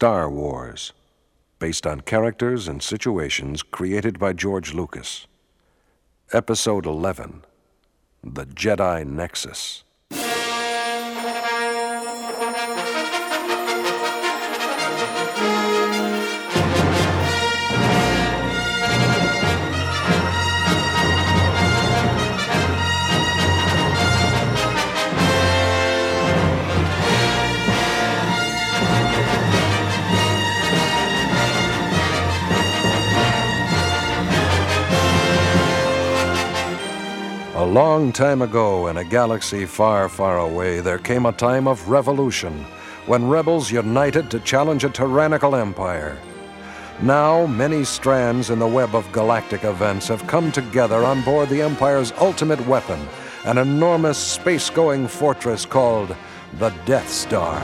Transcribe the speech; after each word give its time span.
Star 0.00 0.30
Wars, 0.30 0.92
based 1.58 1.84
on 1.84 2.02
characters 2.02 2.68
and 2.68 2.80
situations 2.80 3.64
created 3.64 4.16
by 4.16 4.32
George 4.32 4.72
Lucas. 4.72 5.26
Episode 6.32 6.86
11 6.86 7.44
The 8.22 8.46
Jedi 8.46 9.04
Nexus. 9.04 9.82
A 37.58 37.66
long 37.66 38.12
time 38.12 38.40
ago, 38.40 38.86
in 38.86 38.98
a 38.98 39.04
galaxy 39.04 39.66
far, 39.66 40.08
far 40.08 40.38
away, 40.38 40.78
there 40.78 41.00
came 41.00 41.26
a 41.26 41.32
time 41.32 41.66
of 41.66 41.88
revolution 41.88 42.64
when 43.06 43.28
rebels 43.28 43.72
united 43.72 44.30
to 44.30 44.38
challenge 44.38 44.84
a 44.84 44.88
tyrannical 44.88 45.56
empire. 45.56 46.16
Now, 47.02 47.46
many 47.46 47.82
strands 47.82 48.50
in 48.50 48.60
the 48.60 48.66
web 48.68 48.94
of 48.94 49.10
galactic 49.10 49.64
events 49.64 50.06
have 50.06 50.24
come 50.28 50.52
together 50.52 51.02
on 51.04 51.24
board 51.24 51.48
the 51.48 51.60
Empire's 51.60 52.12
ultimate 52.20 52.64
weapon, 52.68 53.08
an 53.44 53.58
enormous 53.58 54.18
space 54.18 54.70
going 54.70 55.08
fortress 55.08 55.66
called 55.66 56.14
the 56.60 56.70
Death 56.86 57.08
Star. 57.08 57.56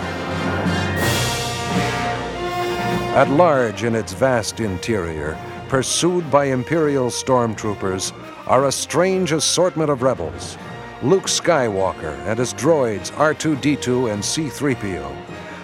At 3.15 3.31
large 3.31 3.85
in 3.85 3.95
its 3.95 4.13
vast 4.13 4.59
interior, 4.59 5.39
pursued 5.69 6.29
by 6.33 6.47
Imperial 6.47 7.11
stormtroopers, 7.11 8.13
are 8.47 8.67
a 8.67 8.73
strange 8.73 9.33
assortment 9.33 9.91
of 9.91 10.03
rebels 10.03 10.57
Luke 11.05 11.25
Skywalker 11.25 12.17
and 12.27 12.39
his 12.39 12.55
droids 12.55 13.11
R2 13.13 13.57
D2 13.57 14.11
and 14.11 14.23
C3PO, 14.23 15.15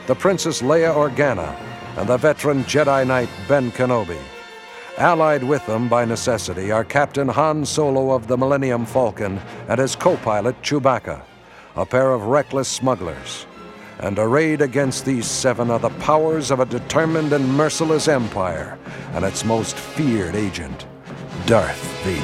the 0.06 0.14
Princess 0.14 0.60
Leia 0.60 0.94
Organa, 0.94 1.56
and 1.96 2.06
the 2.06 2.18
veteran 2.18 2.62
Jedi 2.64 3.06
Knight 3.06 3.30
Ben 3.48 3.70
Kenobi. 3.72 4.18
Allied 4.98 5.42
with 5.42 5.64
them 5.64 5.88
by 5.88 6.04
necessity 6.04 6.70
are 6.70 6.84
Captain 6.84 7.26
Han 7.26 7.64
Solo 7.64 8.10
of 8.10 8.26
the 8.26 8.36
Millennium 8.36 8.84
Falcon 8.84 9.40
and 9.68 9.80
his 9.80 9.96
co 9.96 10.18
pilot 10.18 10.60
Chewbacca, 10.60 11.22
a 11.76 11.86
pair 11.86 12.12
of 12.12 12.24
reckless 12.24 12.68
smugglers. 12.68 13.46
And 14.00 14.18
arrayed 14.18 14.60
against 14.60 15.06
these 15.06 15.26
seven 15.26 15.70
are 15.70 15.78
the 15.78 15.96
powers 16.00 16.50
of 16.50 16.60
a 16.60 16.66
determined 16.66 17.32
and 17.32 17.48
merciless 17.54 18.08
empire 18.08 18.78
and 19.14 19.24
its 19.24 19.42
most 19.42 19.76
feared 19.76 20.34
agent, 20.34 20.86
Darth 21.46 21.82
Vader. 22.04 22.22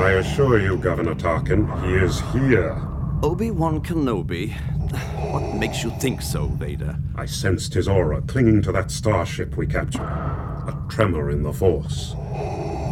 I 0.00 0.12
assure 0.18 0.60
you, 0.60 0.76
Governor 0.76 1.14
Tarkin, 1.14 1.66
he 1.84 1.94
is 1.94 2.20
here. 2.32 2.80
Obi-Wan 3.22 3.82
Kenobi. 3.82 4.52
What 5.32 5.54
makes 5.56 5.82
you 5.82 5.90
think 5.98 6.22
so, 6.22 6.46
Vader? 6.46 6.96
I 7.14 7.26
sensed 7.26 7.74
his 7.74 7.88
aura 7.88 8.20
clinging 8.22 8.62
to 8.62 8.72
that 8.72 8.90
starship 8.90 9.56
we 9.56 9.66
captured. 9.66 10.02
A 10.02 10.86
tremor 10.88 11.30
in 11.30 11.42
the 11.42 11.52
Force. 11.52 12.14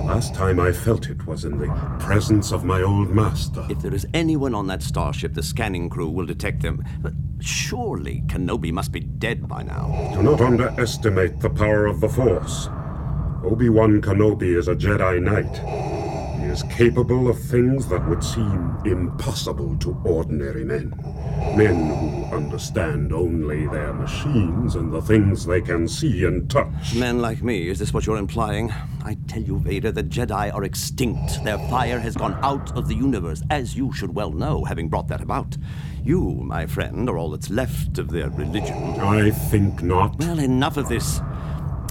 Last 0.04 0.34
time 0.34 0.58
I 0.58 0.72
felt 0.72 1.08
it 1.08 1.26
was 1.26 1.44
in 1.44 1.58
the 1.58 1.68
presence 2.00 2.52
of 2.52 2.64
my 2.64 2.82
old 2.82 3.10
master. 3.10 3.64
If 3.68 3.80
there 3.80 3.94
is 3.94 4.06
anyone 4.14 4.54
on 4.54 4.66
that 4.68 4.82
starship, 4.82 5.34
the 5.34 5.42
scanning 5.42 5.88
crew 5.88 6.08
will 6.08 6.26
detect 6.26 6.62
them. 6.62 6.84
Surely 7.40 8.22
Kenobi 8.26 8.72
must 8.72 8.92
be 8.92 9.00
dead 9.00 9.48
by 9.48 9.62
now. 9.62 10.12
Do 10.14 10.22
not 10.22 10.40
underestimate 10.40 11.40
the 11.40 11.50
power 11.50 11.86
of 11.86 12.00
the 12.00 12.08
Force. 12.08 12.68
Obi-Wan 13.42 14.00
Kenobi 14.02 14.56
is 14.56 14.68
a 14.68 14.76
Jedi 14.76 15.20
Knight. 15.22 15.99
Is 16.40 16.64
capable 16.64 17.28
of 17.28 17.38
things 17.38 17.86
that 17.90 18.08
would 18.08 18.24
seem 18.24 18.76
impossible 18.84 19.76
to 19.78 19.96
ordinary 20.04 20.64
men. 20.64 20.92
Men 21.56 21.86
who 21.96 22.34
understand 22.34 23.12
only 23.12 23.68
their 23.68 23.92
machines 23.92 24.74
and 24.74 24.92
the 24.92 25.00
things 25.00 25.46
they 25.46 25.60
can 25.60 25.86
see 25.86 26.24
and 26.24 26.50
touch. 26.50 26.96
Men 26.96 27.20
like 27.20 27.40
me, 27.42 27.68
is 27.68 27.78
this 27.78 27.94
what 27.94 28.04
you're 28.04 28.16
implying? 28.16 28.72
I 29.04 29.16
tell 29.28 29.42
you, 29.42 29.60
Vader, 29.60 29.92
the 29.92 30.02
Jedi 30.02 30.52
are 30.52 30.64
extinct. 30.64 31.44
Their 31.44 31.58
fire 31.68 32.00
has 32.00 32.16
gone 32.16 32.36
out 32.42 32.76
of 32.76 32.88
the 32.88 32.96
universe, 32.96 33.42
as 33.50 33.76
you 33.76 33.92
should 33.92 34.14
well 34.14 34.32
know, 34.32 34.64
having 34.64 34.88
brought 34.88 35.06
that 35.08 35.20
about. 35.20 35.56
You, 36.02 36.20
my 36.42 36.66
friend, 36.66 37.08
are 37.08 37.16
all 37.16 37.30
that's 37.30 37.50
left 37.50 37.98
of 37.98 38.10
their 38.10 38.30
religion. 38.30 38.76
I 38.98 39.30
think 39.30 39.82
not. 39.82 40.18
Well, 40.18 40.40
enough 40.40 40.76
of 40.76 40.88
this. 40.88 41.20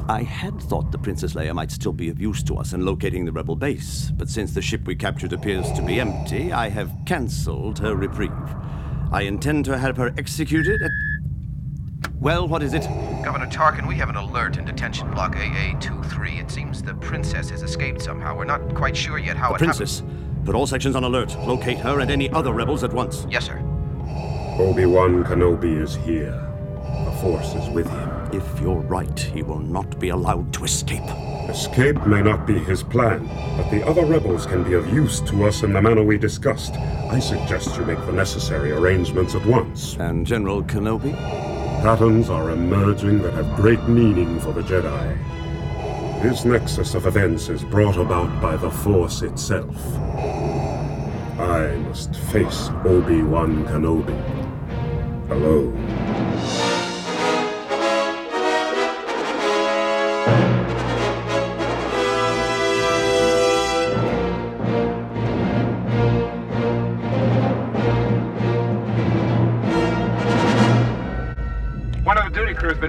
I 0.09 0.23
had 0.23 0.59
thought 0.59 0.91
the 0.91 0.97
Princess 0.97 1.33
Leia 1.35 1.53
might 1.53 1.69
still 1.69 1.93
be 1.93 2.09
of 2.09 2.19
use 2.19 2.41
to 2.45 2.57
us 2.57 2.73
in 2.73 2.83
locating 2.83 3.25
the 3.25 3.31
rebel 3.31 3.55
base, 3.55 4.11
but 4.17 4.27
since 4.27 4.55
the 4.55 4.61
ship 4.61 4.87
we 4.87 4.95
captured 4.95 5.33
appears 5.33 5.71
to 5.73 5.83
be 5.83 5.99
empty, 5.99 6.51
I 6.51 6.67
have 6.69 6.91
cancelled 7.05 7.77
her 7.77 7.95
reprieve. 7.95 8.31
I 9.11 9.21
intend 9.21 9.65
to 9.65 9.77
have 9.77 9.97
her 9.97 10.11
executed 10.17 10.81
at. 10.81 10.89
Well, 12.19 12.47
what 12.47 12.63
is 12.63 12.73
it? 12.73 12.89
Governor 13.23 13.45
Tarkin, 13.45 13.87
we 13.87 13.93
have 13.97 14.09
an 14.09 14.15
alert 14.15 14.57
in 14.57 14.65
detention 14.65 15.11
block 15.11 15.35
AA23. 15.35 16.41
It 16.41 16.49
seems 16.49 16.81
the 16.81 16.95
princess 16.95 17.51
has 17.51 17.61
escaped 17.61 18.01
somehow. 18.01 18.35
We're 18.35 18.45
not 18.45 18.73
quite 18.73 18.97
sure 18.97 19.19
yet 19.19 19.37
how 19.37 19.49
The 19.49 19.55
it 19.55 19.57
princess. 19.59 20.01
Put 20.43 20.55
all 20.55 20.65
sections 20.65 20.95
on 20.95 21.03
alert. 21.03 21.37
Locate 21.41 21.77
her 21.77 21.99
and 21.99 22.09
any 22.09 22.31
other 22.31 22.51
rebels 22.51 22.83
at 22.83 22.91
once. 22.91 23.27
Yes, 23.29 23.45
sir. 23.45 23.59
Obi-Wan 24.57 25.23
Kenobi 25.23 25.79
is 25.79 25.95
here. 25.97 26.31
The 27.05 27.11
Force 27.21 27.53
is 27.53 27.69
with 27.69 27.87
him. 27.87 28.08
If 28.31 28.62
you're 28.62 28.81
right, 28.81 29.19
he 29.19 29.41
will 29.41 29.59
not 29.59 30.00
be 30.00 30.09
allowed 30.09 30.53
to 30.53 30.63
escape. 30.63 31.03
Escape 31.50 32.06
may 32.06 32.22
not 32.22 32.45
be 32.45 32.59
his 32.59 32.84
plan, 32.84 33.25
but 33.57 33.72
the 33.72 33.84
other 33.88 34.06
rebels 34.06 34.45
can 34.45 34.63
be 34.63 34.73
of 34.73 34.94
use 34.94 35.19
to 35.22 35.45
us 35.45 35.63
in 35.63 35.73
the 35.73 35.81
manner 35.81 36.03
we 36.03 36.19
discussed. 36.19 36.73
I 36.73 37.18
suggest 37.18 37.75
you 37.75 37.85
make 37.85 37.97
the 38.06 38.12
necessary 38.12 38.72
arrangements 38.72 39.34
at 39.34 39.44
once. 39.47 39.95
And 39.97 40.28
General 40.28 40.62
Kenobi? 40.62 41.13
Patterns 41.81 42.29
are 42.29 42.51
emerging 42.51 43.23
that 43.23 43.34
have 43.34 43.56
great 43.56 43.81
meaning 43.88 44.39
for 44.39 44.53
the 44.53 44.62
Jedi. 44.62 45.18
This 46.22 46.45
nexus 46.45 46.94
of 46.94 47.07
events 47.07 47.50
is 47.50 47.63
brought 47.63 47.97
about 47.97 48.39
by 48.39 48.57
the 48.57 48.69
Force 48.69 49.23
itself. 49.23 49.75
I 51.39 51.78
must 51.88 52.16
face 52.16 52.69
Obi-Wan 52.85 53.66
Kenobi. 53.66 55.31
Alone. 55.31 56.08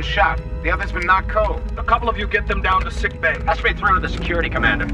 Been 0.00 0.10
shot. 0.10 0.40
The 0.62 0.70
other's 0.70 0.92
been 0.92 1.06
knocked 1.06 1.28
cold. 1.28 1.60
A 1.76 1.82
couple 1.82 2.08
of 2.08 2.16
you 2.16 2.26
get 2.26 2.46
them 2.46 2.62
down 2.62 2.82
to 2.82 2.90
sick 2.90 3.20
bay. 3.20 3.34
Pass 3.44 3.62
me 3.62 3.74
through 3.74 3.94
to 3.96 4.00
the 4.00 4.08
security 4.08 4.48
commander. 4.48 4.86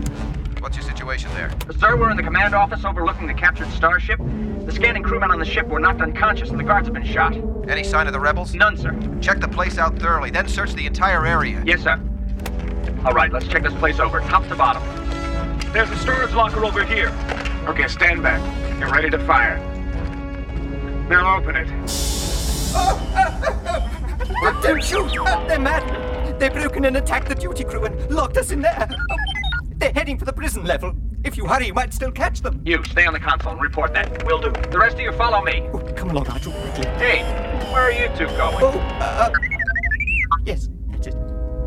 What's 0.60 0.76
your 0.76 0.84
situation 0.84 1.32
there? 1.34 1.52
Sir, 1.78 1.96
we're 1.96 2.10
in 2.10 2.16
the 2.16 2.24
command 2.24 2.54
office 2.54 2.84
overlooking 2.84 3.28
the 3.28 3.34
captured 3.34 3.70
starship. 3.70 4.18
The 4.18 4.72
scanning 4.72 5.04
crewmen 5.04 5.30
on 5.30 5.38
the 5.38 5.44
ship 5.44 5.68
were 5.68 5.78
knocked 5.78 6.00
unconscious 6.00 6.50
and 6.50 6.58
the 6.58 6.64
guards 6.64 6.88
have 6.88 6.94
been 6.94 7.06
shot. 7.06 7.36
Any 7.68 7.84
sign 7.84 8.08
of 8.08 8.14
the 8.14 8.20
rebels? 8.20 8.52
None, 8.54 8.76
sir. 8.76 8.98
Check 9.20 9.38
the 9.38 9.46
place 9.46 9.78
out 9.78 9.96
thoroughly, 9.96 10.30
then 10.30 10.48
search 10.48 10.72
the 10.72 10.86
entire 10.86 11.24
area. 11.24 11.62
Yes, 11.64 11.82
sir. 11.82 12.00
All 13.04 13.12
right, 13.12 13.32
let's 13.32 13.46
check 13.46 13.62
this 13.62 13.74
place 13.74 14.00
over, 14.00 14.20
top 14.22 14.48
to 14.48 14.56
bottom. 14.56 14.82
There's 15.72 15.90
a 15.90 15.96
storage 15.98 16.32
locker 16.32 16.64
over 16.64 16.84
here. 16.84 17.10
Okay, 17.68 17.86
stand 17.86 18.24
back. 18.24 18.40
Get 18.80 18.90
ready 18.90 19.10
to 19.10 19.24
fire. 19.24 19.58
Now 21.08 21.36
open 21.36 21.54
it. 21.54 23.42
Don't 24.62 24.82
shoot! 24.82 25.10
They're 25.48 25.58
mad! 25.58 26.38
They've 26.38 26.52
broken 26.52 26.84
and 26.84 26.96
attacked 26.96 27.28
the 27.28 27.34
duty 27.34 27.64
crew 27.64 27.84
and 27.84 28.10
locked 28.10 28.36
us 28.36 28.50
in 28.50 28.60
there. 28.60 28.88
They're 29.76 29.92
heading 29.92 30.18
for 30.18 30.24
the 30.24 30.32
prison 30.32 30.64
level. 30.64 30.92
If 31.24 31.36
you 31.36 31.46
hurry, 31.46 31.68
you 31.68 31.74
might 31.74 31.92
still 31.92 32.12
catch 32.12 32.40
them. 32.42 32.60
You, 32.64 32.84
stay 32.84 33.06
on 33.06 33.12
the 33.12 33.18
console 33.18 33.52
and 33.52 33.60
report 33.60 33.92
that. 33.94 34.24
Will 34.24 34.40
do. 34.40 34.50
The 34.70 34.78
rest 34.78 34.94
of 34.94 35.00
you 35.00 35.12
follow 35.12 35.42
me. 35.42 35.68
Oh, 35.72 35.78
come 35.94 36.10
along, 36.10 36.26
Artu, 36.26 36.52
quickly. 36.62 36.86
Hey, 36.98 37.22
where 37.72 37.82
are 37.82 37.92
you 37.92 38.08
two 38.16 38.26
going? 38.36 38.56
Oh, 38.60 38.78
uh, 39.00 39.30
yes, 40.44 40.68
that's 40.88 41.08
it. 41.08 41.14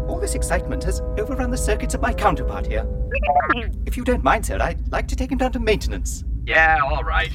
All 0.08 0.20
this 0.20 0.36
excitement 0.36 0.84
has 0.84 1.02
overrun 1.18 1.52
the 1.52 1.58
circuits 1.58 1.94
of 1.94 2.02
my 2.02 2.14
counterpart 2.14 2.66
here. 2.68 2.88
If 3.86 3.98
you 3.98 4.04
don't 4.04 4.24
mind, 4.24 4.46
sir, 4.46 4.60
I'd 4.62 4.92
like 4.92 5.08
to 5.10 5.16
take 5.16 5.32
him 5.32 5.38
down 5.40 5.52
to 5.54 5.60
maintenance. 5.60 6.24
Yeah, 6.46 6.80
all 6.84 7.04
right. 7.04 7.32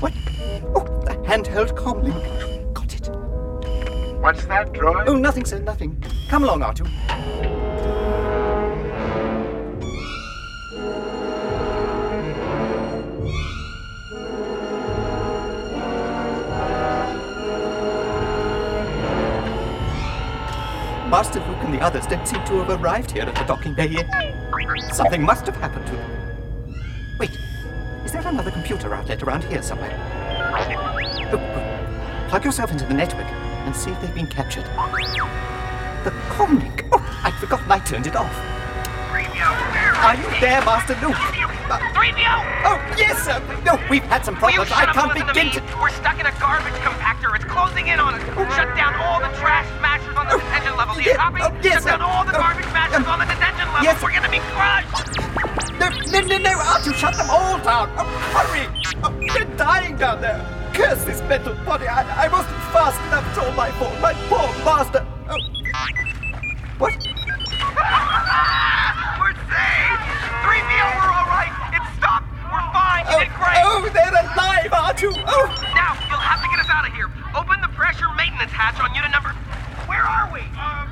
What? 0.00 0.12
Oh, 0.74 0.84
the 1.04 1.14
handheld 1.26 1.76
comlink. 1.76 2.57
What's 4.28 4.44
that? 4.44 4.68
Oh, 4.78 5.16
nothing, 5.16 5.46
sir, 5.46 5.58
nothing. 5.58 6.04
Come 6.28 6.44
along, 6.44 6.60
R2. 6.60 6.84
Master 21.08 21.38
Luke 21.38 21.56
and 21.62 21.72
the 21.72 21.80
others 21.80 22.06
don't 22.06 22.28
seem 22.28 22.44
to 22.44 22.62
have 22.62 22.68
arrived 22.82 23.12
here 23.12 23.22
at 23.22 23.34
the 23.34 23.44
docking 23.44 23.72
bay 23.72 23.86
yet. 23.86 24.10
Something 24.92 25.22
must 25.22 25.46
have 25.46 25.56
happened 25.56 25.86
to 25.86 25.92
them. 25.92 27.16
Wait, 27.18 27.30
is 28.04 28.12
there 28.12 28.20
another 28.26 28.50
computer 28.50 28.94
outlet 28.94 29.22
around 29.22 29.44
here 29.44 29.62
somewhere? 29.62 29.96
Oh. 31.32 32.28
Plug 32.28 32.44
yourself 32.44 32.70
into 32.70 32.84
the 32.84 32.92
network 32.92 33.37
and 33.68 33.76
see 33.76 33.90
if 33.90 34.00
they've 34.00 34.14
been 34.14 34.26
captured. 34.26 34.64
The 36.04 36.10
comlink. 36.32 36.88
Oh, 36.90 37.04
I'd 37.22 37.34
forgotten 37.34 37.70
I 37.70 37.78
turned 37.80 38.06
it 38.06 38.16
off. 38.16 38.32
Are 39.12 40.16
you 40.16 40.24
there, 40.40 40.64
Master 40.64 40.96
Luke? 41.04 41.12
Uh, 41.68 41.76
3PO! 41.92 42.32
oh, 42.64 42.80
yes, 42.96 43.20
sir. 43.28 43.36
No, 43.68 43.76
we've 43.90 44.02
had 44.08 44.24
some 44.24 44.36
problems. 44.36 44.72
I 44.72 44.88
can't 44.88 45.12
begin 45.12 45.52
to. 45.52 45.60
We're 45.76 45.92
stuck 45.92 46.16
in 46.18 46.24
a 46.24 46.32
garbage 46.40 46.72
compactor. 46.80 47.36
It's 47.36 47.44
closing 47.44 47.88
in 47.88 48.00
on 48.00 48.14
us. 48.16 48.24
Shut 48.56 48.72
down 48.72 48.94
all 48.96 49.20
the 49.20 49.28
trash 49.36 49.68
smashers 49.76 50.16
on 50.16 50.24
the 50.32 50.40
detention 50.40 50.76
level. 50.80 50.94
Do 50.94 51.02
you 51.02 51.10
yeah, 51.12 51.16
copy? 51.20 51.40
oh, 51.44 51.52
yes, 51.60 51.84
Shut 51.84 51.92
down 51.92 52.00
all 52.00 52.24
the 52.24 52.32
Oh, 52.32 52.40
garbage 52.40 52.64
smashers 52.72 53.04
um, 53.04 53.12
on 53.12 53.18
the 53.20 53.28
detention 53.28 53.68
level. 53.68 53.84
yes. 53.84 54.00
We're 54.00 54.16
gonna 54.16 54.32
be 54.32 54.40
crushed. 54.56 55.20
No, 55.76 55.92
no, 55.92 56.20
no, 56.24 56.36
no, 56.40 56.52
Artu, 56.72 56.94
shut 56.96 57.14
them 57.20 57.28
all 57.28 57.58
down. 57.60 57.92
Oh, 58.00 58.08
hurry. 58.32 58.64
Oh, 59.04 59.12
they're 59.34 59.56
dying 59.60 59.96
down 59.96 60.22
there. 60.22 60.40
Curse 60.72 61.04
this 61.04 61.20
metal 61.28 61.54
body. 61.66 61.86
I, 61.88 62.24
I 62.24 62.28
wasn't 62.28 62.57
fast 62.72 63.00
enough. 63.08 63.26
It's 63.28 63.38
all 63.38 63.52
my 63.52 63.70
fault. 63.72 63.94
My 64.00 64.12
poor 64.28 64.48
master. 64.64 65.06
Oh. 65.28 65.36
What? 66.78 66.94
We're 69.18 69.34
saved. 69.50 70.02
3PO, 70.44 70.86
we're 70.96 71.12
all 71.12 71.28
right. 71.28 71.52
It 71.74 71.82
stopped. 71.98 72.28
We're 72.48 72.68
fine. 72.72 73.04
You 73.08 73.16
Oh, 73.16 73.20
did 73.20 73.32
great. 73.34 73.62
oh, 73.64 73.82
they're 73.92 74.14
alive, 74.14 74.70
Artu. 74.72 75.10
Oh. 75.26 75.46
Now, 75.74 75.96
you'll 76.08 76.22
have 76.22 76.40
to 76.42 76.48
get 76.48 76.60
us 76.60 76.70
out 76.70 76.86
of 76.86 76.92
here. 76.94 77.10
Open 77.34 77.60
the 77.60 77.68
pressure 77.74 78.06
maintenance 78.16 78.52
hatch 78.52 78.78
on 78.80 78.94
unit 78.94 79.10
number. 79.10 79.30
Where 79.90 80.02
are 80.04 80.30
we? 80.32 80.40
Um, 80.56 80.86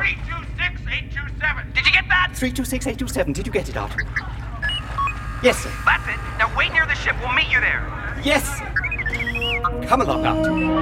326827. 0.00 1.72
Did 1.74 1.84
you 1.86 1.92
get 1.92 2.08
that? 2.08 2.32
326827, 2.34 3.32
did 3.32 3.46
you 3.46 3.52
get 3.52 3.68
it, 3.68 3.74
Artu? 3.74 4.00
Yes, 5.42 5.58
sir. 5.62 5.70
That's 5.84 6.06
it. 6.08 6.16
Now 6.38 6.48
wait 6.56 6.72
near 6.72 6.86
the 6.86 6.94
ship. 6.94 7.14
We'll 7.20 7.32
meet 7.32 7.50
you 7.50 7.60
there. 7.60 7.84
Yes, 8.24 8.42
sir. 8.58 8.72
Come 9.86 10.00
along, 10.00 10.24
Artu. 10.24 10.76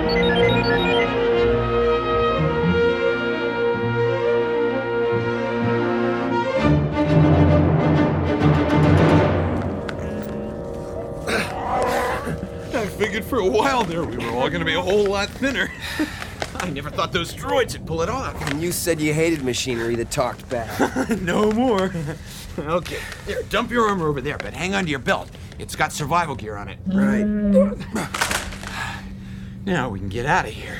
I 12.74 12.86
figured 12.96 13.24
for 13.26 13.40
a 13.40 13.46
while 13.46 13.84
there 13.84 14.04
we 14.04 14.16
were 14.16 14.30
all 14.30 14.48
gonna 14.48 14.64
be 14.64 14.72
a 14.72 14.80
whole 14.80 15.04
lot 15.04 15.28
thinner. 15.28 15.70
I 16.56 16.70
never 16.70 16.88
thought 16.88 17.12
those 17.12 17.34
droids 17.34 17.74
would 17.74 17.86
pull 17.86 18.00
it 18.00 18.08
off. 18.08 18.50
And 18.50 18.62
you 18.62 18.72
said 18.72 18.98
you 19.00 19.12
hated 19.12 19.44
machinery 19.44 19.96
that 19.96 20.10
talked 20.10 20.48
back. 20.48 21.10
no 21.20 21.52
more. 21.52 21.92
okay, 22.58 23.00
here, 23.26 23.42
dump 23.50 23.70
your 23.70 23.86
armor 23.86 24.08
over 24.08 24.22
there, 24.22 24.38
but 24.38 24.54
hang 24.54 24.74
on 24.74 24.84
to 24.84 24.90
your 24.90 24.98
belt. 24.98 25.28
It's 25.58 25.76
got 25.76 25.92
survival 25.92 26.34
gear 26.34 26.56
on 26.56 26.68
it. 26.68 26.78
right. 26.86 27.24
Now 29.66 29.88
we 29.88 29.98
can 29.98 30.08
get 30.08 30.26
out 30.26 30.44
of 30.44 30.52
here. 30.52 30.78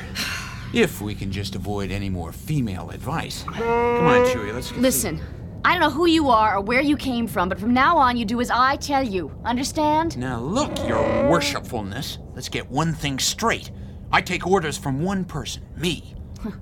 If 0.73 1.01
we 1.01 1.15
can 1.15 1.31
just 1.31 1.55
avoid 1.55 1.89
any 1.89 2.09
more 2.09 2.31
female 2.31 2.89
advice. 2.91 3.43
Come 3.43 3.63
on, 3.63 4.25
Chewie, 4.27 4.53
let's 4.53 4.71
get 4.71 4.81
Listen, 4.81 5.21
I 5.63 5.71
don't 5.71 5.81
know 5.81 5.89
who 5.89 6.05
you 6.05 6.29
are 6.29 6.57
or 6.57 6.61
where 6.61 6.81
you 6.81 6.95
came 6.95 7.27
from, 7.27 7.49
but 7.49 7.59
from 7.59 7.73
now 7.73 7.97
on 7.97 8.17
you 8.17 8.25
do 8.25 8.41
as 8.41 8.51
I 8.51 8.75
tell 8.75 9.01
you. 9.01 9.31
Understand? 9.43 10.17
Now 10.17 10.39
look, 10.39 10.77
your 10.87 10.99
worshipfulness. 11.29 12.19
Let's 12.35 12.49
get 12.49 12.69
one 12.69 12.93
thing 12.93 13.17
straight. 13.17 13.71
I 14.11 14.21
take 14.21 14.45
orders 14.45 14.77
from 14.77 15.01
one 15.01 15.25
person, 15.25 15.63
me. 15.75 16.13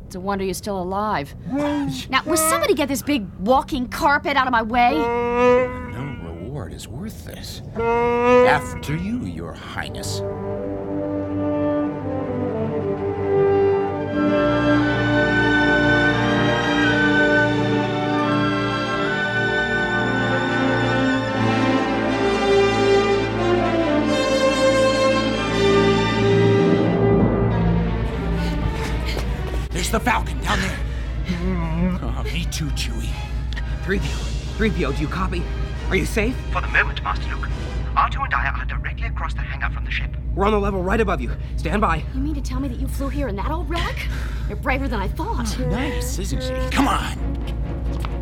It's 0.05 0.15
a 0.15 0.19
wonder 0.19 0.45
you're 0.45 0.53
still 0.53 0.81
alive. 0.81 1.35
now, 1.51 2.21
will 2.25 2.37
somebody 2.37 2.73
get 2.73 2.87
this 2.87 3.01
big 3.01 3.27
walking 3.39 3.89
carpet 3.89 4.37
out 4.37 4.47
of 4.47 4.51
my 4.51 4.61
way? 4.61 4.91
No 4.93 6.17
reward 6.23 6.71
is 6.71 6.87
worth 6.87 7.25
this. 7.25 7.61
After 7.75 8.95
you, 8.95 9.25
your 9.25 9.51
highness. 9.51 10.21
Too, 32.53 32.65
Chewie. 32.75 33.09
3PO. 33.83 34.57
3PO, 34.57 34.95
do 34.95 35.01
you 35.01 35.07
copy? 35.07 35.41
Are 35.89 35.95
you 35.95 36.05
safe? 36.05 36.35
For 36.51 36.61
the 36.61 36.67
moment, 36.67 37.01
Master 37.03 37.27
Luke. 37.35 37.49
R2 37.95 38.25
and 38.25 38.33
I 38.33 38.47
are 38.49 38.65
directly 38.65 39.07
across 39.07 39.33
the 39.33 39.41
hangar 39.41 39.73
from 39.73 39.85
the 39.85 39.91
ship. 39.91 40.15
We're 40.35 40.45
on 40.45 40.51
the 40.51 40.59
level 40.59 40.83
right 40.83 41.01
above 41.01 41.19
you. 41.19 41.31
Stand 41.57 41.81
by. 41.81 42.03
You 42.13 42.19
mean 42.19 42.35
to 42.35 42.41
tell 42.41 42.59
me 42.59 42.67
that 42.67 42.79
you 42.79 42.87
flew 42.87 43.09
here 43.09 43.27
in 43.27 43.35
that 43.37 43.49
old 43.49 43.67
relic? 43.71 44.07
You're 44.47 44.57
braver 44.57 44.87
than 44.87 44.99
I 44.99 45.07
thought. 45.07 45.59
Oh, 45.59 45.69
nice, 45.69 46.19
isn't 46.19 46.43
she? 46.43 46.53
Come 46.69 46.87
on. 46.87 47.17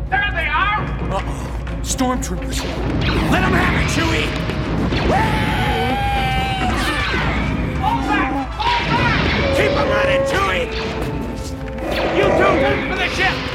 There 0.08 0.30
they 0.32 0.46
are! 0.46 0.80
Uh-oh. 1.12 1.80
Stormtroopers. 1.82 2.64
Let 3.30 3.42
them 3.42 3.52
have 3.52 3.82
it, 3.82 3.88
Chewie! 3.92 4.26
Hold 7.82 8.08
back! 8.08 8.48
Hold 8.56 8.88
back! 8.88 9.56
Keep 9.58 9.72
them 9.76 9.88
running, 9.90 10.22
Chewie! 10.26 10.66
You 12.16 12.24
two, 12.24 12.52
head 12.62 12.90
for 12.90 12.96
the 12.96 13.08
ship! 13.14 13.51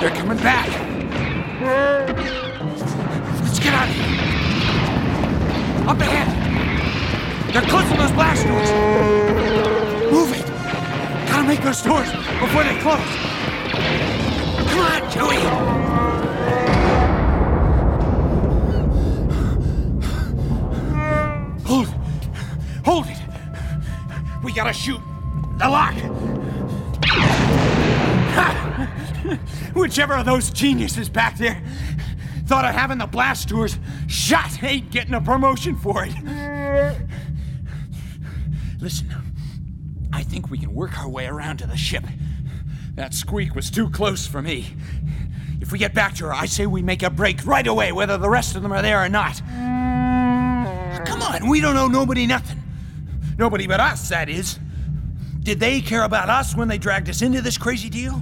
They're 0.00 0.10
coming 0.10 0.38
back. 0.38 0.68
Let's 3.42 3.58
get 3.58 3.74
out 3.74 3.88
of 3.88 3.94
here. 3.94 4.06
Up 5.88 6.00
ahead. 6.00 6.28
They're 7.52 7.62
closing 7.62 7.96
those 7.98 8.12
blast 8.12 8.46
doors. 8.46 8.70
Move 10.12 10.32
it. 10.32 10.46
Gotta 11.28 11.46
make 11.46 11.60
those 11.60 11.82
doors 11.82 12.10
before 12.40 12.64
they 12.64 12.78
close. 12.80 13.00
Come 14.70 14.80
on, 14.80 15.02
Chewie. 15.10 15.85
Gotta 24.56 24.72
shoot 24.72 25.00
the 25.58 25.68
lock. 25.68 25.94
Whichever 29.74 30.14
of 30.14 30.24
those 30.24 30.50
geniuses 30.50 31.10
back 31.10 31.36
there 31.36 31.62
thought 32.46 32.64
of 32.64 32.74
having 32.74 32.96
the 32.96 33.06
blast 33.06 33.48
doors 33.48 33.78
shot 34.06 34.62
ain't 34.62 34.90
getting 34.90 35.12
a 35.12 35.20
promotion 35.20 35.76
for 35.76 36.06
it. 36.08 36.14
Listen, 38.80 39.14
I 40.10 40.22
think 40.22 40.48
we 40.48 40.56
can 40.56 40.72
work 40.72 40.98
our 40.98 41.08
way 41.08 41.26
around 41.26 41.58
to 41.58 41.66
the 41.66 41.76
ship. 41.76 42.04
That 42.94 43.12
squeak 43.12 43.54
was 43.54 43.70
too 43.70 43.90
close 43.90 44.26
for 44.26 44.40
me. 44.40 44.68
If 45.60 45.70
we 45.70 45.78
get 45.78 45.92
back 45.92 46.14
to 46.14 46.24
her, 46.24 46.32
I 46.32 46.46
say 46.46 46.64
we 46.64 46.80
make 46.80 47.02
a 47.02 47.10
break 47.10 47.44
right 47.44 47.66
away, 47.66 47.92
whether 47.92 48.16
the 48.16 48.30
rest 48.30 48.56
of 48.56 48.62
them 48.62 48.72
are 48.72 48.80
there 48.80 49.04
or 49.04 49.10
not. 49.10 49.38
Come 51.04 51.20
on, 51.20 51.46
we 51.46 51.60
don't 51.60 51.76
owe 51.76 51.88
nobody 51.88 52.26
nothing. 52.26 52.62
Nobody 53.38 53.66
but 53.66 53.80
us, 53.80 54.08
that 54.08 54.28
is. 54.28 54.58
Did 55.42 55.60
they 55.60 55.80
care 55.80 56.02
about 56.02 56.28
us 56.28 56.56
when 56.56 56.68
they 56.68 56.78
dragged 56.78 57.08
us 57.08 57.22
into 57.22 57.40
this 57.40 57.56
crazy 57.56 57.88
deal? 57.88 58.20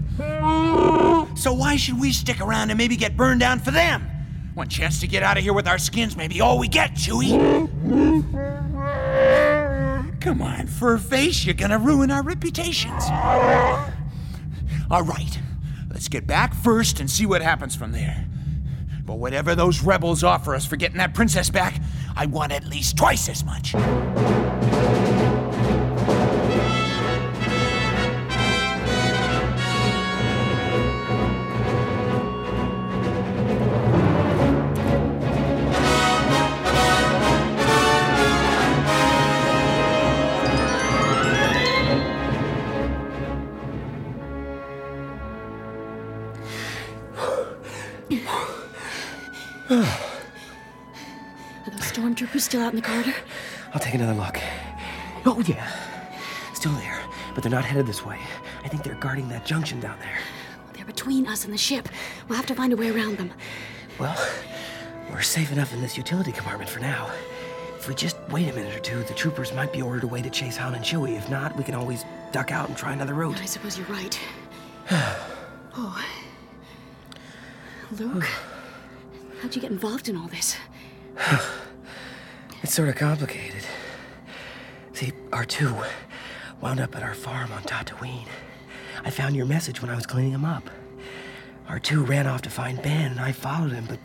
So 1.37 1.52
why 1.54 1.76
should 1.76 1.99
we 2.00 2.12
stick 2.12 2.40
around 2.40 2.71
and 2.71 2.76
maybe 2.76 2.97
get 2.97 3.16
burned 3.16 3.40
down 3.40 3.61
for 3.61 3.71
them? 3.71 4.06
One 4.54 4.68
chance 4.68 5.00
to 5.00 5.06
get 5.06 5.23
out 5.23 5.37
of 5.37 5.42
here 5.42 5.52
with 5.52 5.66
our 5.66 5.78
skins 5.78 6.16
may 6.16 6.28
be 6.28 6.40
all 6.40 6.59
we 6.59 6.68
get, 6.68 6.94
Chewie. 6.94 7.30
Come 10.21 10.42
on, 10.42 10.66
fur 10.66 10.99
face, 10.99 11.44
you're 11.44 11.54
gonna 11.54 11.78
ruin 11.78 12.11
our 12.11 12.23
reputations. 12.23 13.04
All 14.90 15.02
right, 15.02 15.38
let's 15.90 16.09
get 16.09 16.26
back 16.26 16.54
first 16.54 17.00
and 17.00 17.11
see 17.11 17.26
what 17.26 17.42
happens 17.42 17.75
from 17.75 17.92
there. 17.92 18.26
But 19.04 19.18
whatever 19.18 19.54
those 19.54 19.83
rebels 19.83 20.23
offer 20.23 20.54
us 20.54 20.66
for 20.66 20.76
getting 20.76 20.99
that 20.99 21.14
princess 21.14 21.50
back, 21.50 21.80
I 22.16 22.26
want 22.26 22.52
at 22.52 22.64
least 22.66 22.97
twice 22.97 23.28
as 23.28 23.44
much. 23.44 23.75
Stormtroopers 52.24 52.40
still 52.40 52.62
out 52.62 52.72
in 52.72 52.76
the 52.76 52.82
corridor? 52.82 53.14
I'll 53.72 53.80
take 53.80 53.94
another 53.94 54.14
look. 54.14 54.38
Oh, 55.26 55.42
yeah. 55.46 55.70
Still 56.54 56.72
there, 56.72 57.00
but 57.34 57.42
they're 57.42 57.52
not 57.52 57.64
headed 57.64 57.86
this 57.86 58.04
way. 58.04 58.18
I 58.62 58.68
think 58.68 58.82
they're 58.82 58.94
guarding 58.94 59.28
that 59.28 59.44
junction 59.44 59.80
down 59.80 59.98
there. 59.98 60.18
Well, 60.64 60.72
They're 60.74 60.84
between 60.84 61.26
us 61.26 61.44
and 61.44 61.52
the 61.52 61.58
ship. 61.58 61.88
We'll 62.28 62.36
have 62.36 62.46
to 62.46 62.54
find 62.54 62.72
a 62.72 62.76
way 62.76 62.90
around 62.90 63.18
them. 63.18 63.32
Well, 63.98 64.16
we're 65.10 65.22
safe 65.22 65.52
enough 65.52 65.72
in 65.72 65.80
this 65.80 65.96
utility 65.96 66.32
compartment 66.32 66.70
for 66.70 66.80
now. 66.80 67.10
If 67.76 67.88
we 67.88 67.94
just 67.94 68.16
wait 68.30 68.48
a 68.48 68.54
minute 68.54 68.74
or 68.74 68.80
two, 68.80 69.02
the 69.02 69.14
troopers 69.14 69.52
might 69.52 69.72
be 69.72 69.82
ordered 69.82 70.04
away 70.04 70.22
to 70.22 70.30
chase 70.30 70.56
Han 70.56 70.74
and 70.74 70.84
Chewie. 70.84 71.16
If 71.16 71.28
not, 71.28 71.54
we 71.56 71.64
can 71.64 71.74
always 71.74 72.04
duck 72.32 72.50
out 72.50 72.68
and 72.68 72.76
try 72.76 72.92
another 72.92 73.14
route. 73.14 73.40
I 73.40 73.44
suppose 73.44 73.76
you're 73.76 73.86
right. 73.88 74.18
oh. 74.90 76.04
Luke, 77.98 78.26
how'd 79.42 79.54
you 79.54 79.60
get 79.60 79.70
involved 79.70 80.08
in 80.08 80.16
all 80.16 80.28
this? 80.28 80.56
It's 82.64 82.73
sort 82.73 82.88
of 82.88 82.97
complicated. 82.97 83.62
See, 84.94 85.12
R2 85.28 85.87
wound 86.62 86.80
up 86.80 86.97
at 86.97 87.02
our 87.02 87.12
farm 87.12 87.52
on 87.52 87.62
Tatooine. 87.62 88.26
I 89.04 89.11
found 89.11 89.37
your 89.37 89.44
message 89.44 89.83
when 89.83 89.90
I 89.90 89.94
was 89.94 90.06
cleaning 90.06 90.33
him 90.33 90.47
up. 90.47 90.71
R2 91.68 92.09
ran 92.09 92.26
off 92.26 92.40
to 92.40 92.49
find 92.49 92.80
Ben, 92.80 93.11
and 93.11 93.21
I 93.21 93.33
followed 93.33 93.73
him, 93.73 93.85
but 93.87 93.99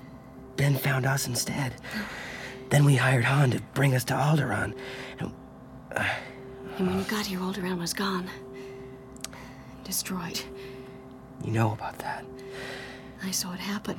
Ben 0.58 0.76
found 0.76 1.06
us 1.06 1.26
instead. 1.26 1.74
Then 2.70 2.84
we 2.84 2.98
hired 2.98 3.24
Han 3.24 3.52
to 3.52 3.62
bring 3.74 3.96
us 3.96 4.04
to 4.04 4.14
Alderaan. 4.14 4.76
And, 5.20 5.32
uh, 5.96 6.04
And 6.78 6.88
when 6.90 6.98
you 7.00 7.06
got 7.06 7.28
here, 7.28 7.40
Alderaan 7.40 7.80
was 7.80 7.94
gone. 7.94 8.30
Destroyed. 9.86 10.42
you 11.46 11.52
know 11.54 11.72
about 11.72 11.98
that. 12.00 12.26
I 13.24 13.32
saw 13.32 13.54
it 13.54 13.62
happen. 13.62 13.98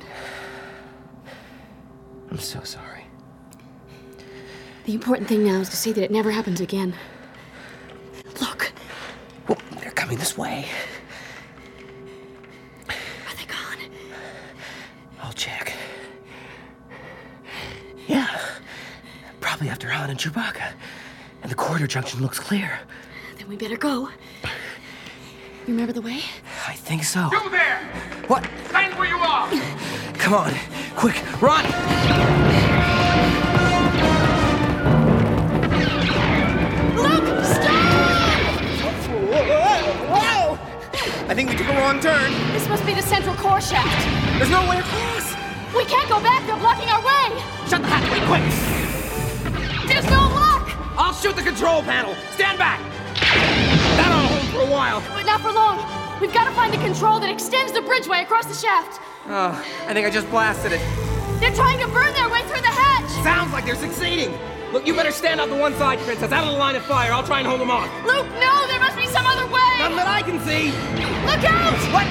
I'm 2.29 2.37
so 2.37 2.61
sorry. 2.61 3.00
The 4.91 4.95
important 4.95 5.29
thing 5.29 5.45
now 5.45 5.61
is 5.61 5.69
to 5.69 5.77
see 5.77 5.93
that 5.93 6.03
it 6.03 6.11
never 6.11 6.31
happens 6.31 6.59
again. 6.59 6.93
Look, 8.41 8.73
Well, 9.47 9.57
they're 9.79 9.91
coming 9.91 10.17
this 10.17 10.37
way. 10.37 10.65
are 12.89 13.35
they 13.37 13.45
gone? 13.45 13.89
I'll 15.23 15.31
check. 15.31 15.71
Yeah. 18.05 18.37
Probably 19.39 19.69
after 19.69 19.87
Han 19.87 20.09
and 20.09 20.19
Chewbacca. 20.19 20.73
And 21.41 21.49
the 21.49 21.55
corridor 21.55 21.87
junction 21.87 22.21
looks 22.21 22.37
clear. 22.37 22.77
Then 23.37 23.47
we 23.47 23.55
better 23.55 23.77
go. 23.77 24.09
You 24.43 25.67
remember 25.69 25.93
the 25.93 26.01
way? 26.01 26.19
I 26.67 26.73
think 26.73 27.05
so. 27.05 27.29
You 27.31 27.49
there! 27.49 27.79
What? 28.27 28.43
Stand 28.67 28.99
where 28.99 29.07
you 29.07 29.15
are! 29.15 29.49
Come 30.15 30.33
on. 30.33 30.53
Quick, 30.97 31.15
run! 31.41 32.70
I 41.31 41.33
think 41.33 41.49
we 41.49 41.55
took 41.55 41.69
a 41.69 41.79
wrong 41.79 42.01
turn. 42.01 42.29
This 42.51 42.67
must 42.67 42.85
be 42.85 42.93
the 42.93 43.01
central 43.01 43.33
core 43.35 43.61
shaft. 43.61 44.03
There's 44.37 44.51
no 44.51 44.67
way 44.69 44.79
across. 44.79 45.31
We 45.73 45.85
can't 45.85 46.09
go 46.09 46.19
back. 46.19 46.45
They're 46.45 46.59
blocking 46.59 46.89
our 46.89 46.99
way. 46.99 47.39
Shut 47.71 47.79
the 47.79 47.87
hatchway, 47.87 48.19
quick! 48.27 48.43
There's 49.87 50.03
no 50.11 50.27
lock. 50.27 50.67
I'll 50.99 51.13
shoot 51.13 51.33
the 51.37 51.41
control 51.41 51.83
panel. 51.83 52.15
Stand 52.33 52.57
back. 52.57 52.81
That'll 53.95 54.27
hold 54.27 54.43
for 54.51 54.59
a 54.67 54.69
while. 54.69 54.99
But 55.15 55.23
not 55.23 55.39
for 55.39 55.53
long. 55.53 55.79
We've 56.19 56.33
got 56.33 56.49
to 56.49 56.51
find 56.51 56.73
the 56.73 56.83
control 56.83 57.17
that 57.21 57.31
extends 57.31 57.71
the 57.71 57.79
bridgeway 57.79 58.23
across 58.23 58.47
the 58.47 58.67
shaft. 58.67 58.99
Oh, 59.27 59.55
I 59.87 59.93
think 59.93 60.05
I 60.05 60.09
just 60.09 60.29
blasted 60.29 60.73
it. 60.73 60.81
They're 61.39 61.55
trying 61.55 61.79
to 61.79 61.87
burn 61.87 62.11
their 62.11 62.27
way 62.27 62.41
through 62.41 62.59
the 62.59 62.75
hatch. 62.75 63.09
Sounds 63.23 63.53
like 63.53 63.63
they're 63.63 63.75
succeeding. 63.75 64.37
Look, 64.71 64.87
you 64.87 64.95
better 64.95 65.11
stand 65.11 65.41
on 65.41 65.49
the 65.49 65.55
one 65.57 65.75
side, 65.75 65.99
Princess, 65.99 66.31
out 66.31 66.47
of 66.47 66.53
the 66.53 66.57
line 66.57 66.77
of 66.77 66.83
fire. 66.83 67.11
I'll 67.11 67.27
try 67.27 67.39
and 67.39 67.47
hold 67.47 67.59
them 67.59 67.69
off. 67.69 67.91
Luke, 68.07 68.23
no, 68.39 68.67
there 68.71 68.79
must 68.79 68.95
be 68.95 69.05
some 69.05 69.27
other 69.27 69.43
way. 69.51 69.71
None 69.83 69.99
that 69.99 70.07
I 70.07 70.23
can 70.23 70.39
see. 70.47 70.71
Look 71.27 71.43
out! 71.43 71.75
What? 71.91 72.07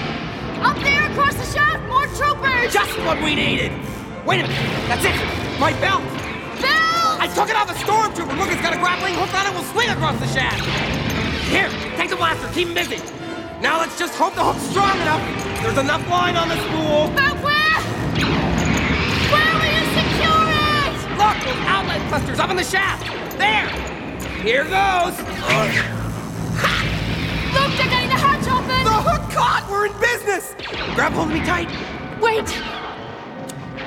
Up 0.60 0.76
there 0.84 1.08
across 1.08 1.32
the 1.40 1.48
shaft, 1.56 1.80
more 1.88 2.04
troopers. 2.20 2.68
Just 2.68 2.92
what 3.08 3.16
we 3.24 3.32
needed. 3.34 3.72
Wait 4.28 4.44
a 4.44 4.48
minute. 4.48 4.60
That's 4.92 5.00
it. 5.08 5.16
My 5.56 5.72
belt. 5.80 6.04
Bill! 6.60 7.16
I 7.16 7.32
took 7.32 7.48
it 7.48 7.56
off 7.56 7.72
a 7.72 7.76
stormtrooper. 7.80 8.36
Look, 8.36 8.52
it's 8.52 8.60
got 8.60 8.76
a 8.76 8.80
grappling 8.80 9.16
hook 9.16 9.32
on 9.32 9.48
it. 9.48 9.56
We'll 9.56 9.64
swing 9.72 9.88
across 9.88 10.20
the 10.20 10.28
shaft. 10.28 10.60
Here, 11.48 11.72
take 11.96 12.12
the 12.12 12.20
blaster. 12.20 12.44
Keep 12.52 12.68
him 12.68 12.74
busy. 12.76 13.00
Now 13.64 13.80
let's 13.80 13.96
just 13.96 14.12
hope 14.20 14.36
the 14.36 14.44
hook's 14.44 14.68
strong 14.68 15.00
enough. 15.00 15.24
There's 15.64 15.80
enough 15.80 16.04
line 16.12 16.36
on 16.36 16.52
the 16.52 16.60
spool. 16.68 17.08
But 17.16 17.40
where? 17.40 17.80
Where 19.32 19.52
will 19.56 19.72
you 19.72 19.84
secure 19.96 20.44
it? 20.60 20.92
Look, 21.16 21.36
those 21.48 21.64
clusters 22.10 22.40
up 22.40 22.50
in 22.50 22.56
the 22.56 22.64
shaft. 22.64 23.06
There. 23.38 23.68
Here 24.42 24.64
goes. 24.64 25.16
Luke, 27.54 27.70
they're 27.78 27.88
getting 27.88 28.08
the 28.08 28.18
hatch 28.18 28.48
open. 28.48 28.82
The 28.82 28.90
hook 28.90 29.30
caught. 29.30 29.64
We're 29.70 29.86
in 29.86 29.92
business. 30.00 30.56
Grab 30.96 31.12
hold 31.12 31.28
of 31.28 31.34
me 31.34 31.44
tight. 31.46 31.70
Wait. 32.20 32.48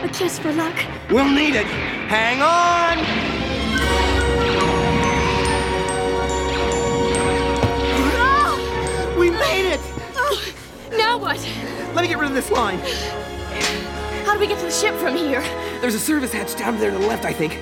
A 0.01 0.07
kiss 0.07 0.39
for 0.39 0.53
luck. 0.53 0.73
We'll 1.11 1.29
need 1.29 1.55
it. 1.55 1.65
Hang 2.07 2.41
on. 2.41 2.99
We 9.19 9.31
made 9.31 9.73
it. 9.73 9.81
oh. 10.15 10.53
Now 10.97 11.17
what? 11.17 11.39
Let 11.93 12.03
me 12.03 12.07
get 12.07 12.19
rid 12.19 12.29
of 12.29 12.35
this 12.35 12.49
line. 12.49 12.79
How 14.25 14.33
do 14.33 14.39
we 14.39 14.47
get 14.47 14.59
to 14.59 14.65
the 14.65 14.71
ship 14.71 14.95
from 14.95 15.17
here? 15.17 15.43
There's 15.83 15.95
a 15.95 15.99
service 15.99 16.31
hatch 16.31 16.55
down 16.55 16.79
there 16.79 16.91
to 16.91 16.97
the 16.97 17.07
left, 17.07 17.25
I 17.25 17.33
think. 17.33 17.59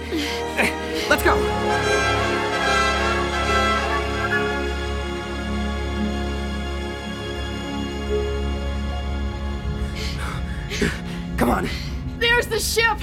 Let's 1.10 1.24
go. 1.24 1.34
Come 11.36 11.50
on. 11.50 11.68
There's 12.20 12.46
the 12.46 12.60
ship. 12.60 13.00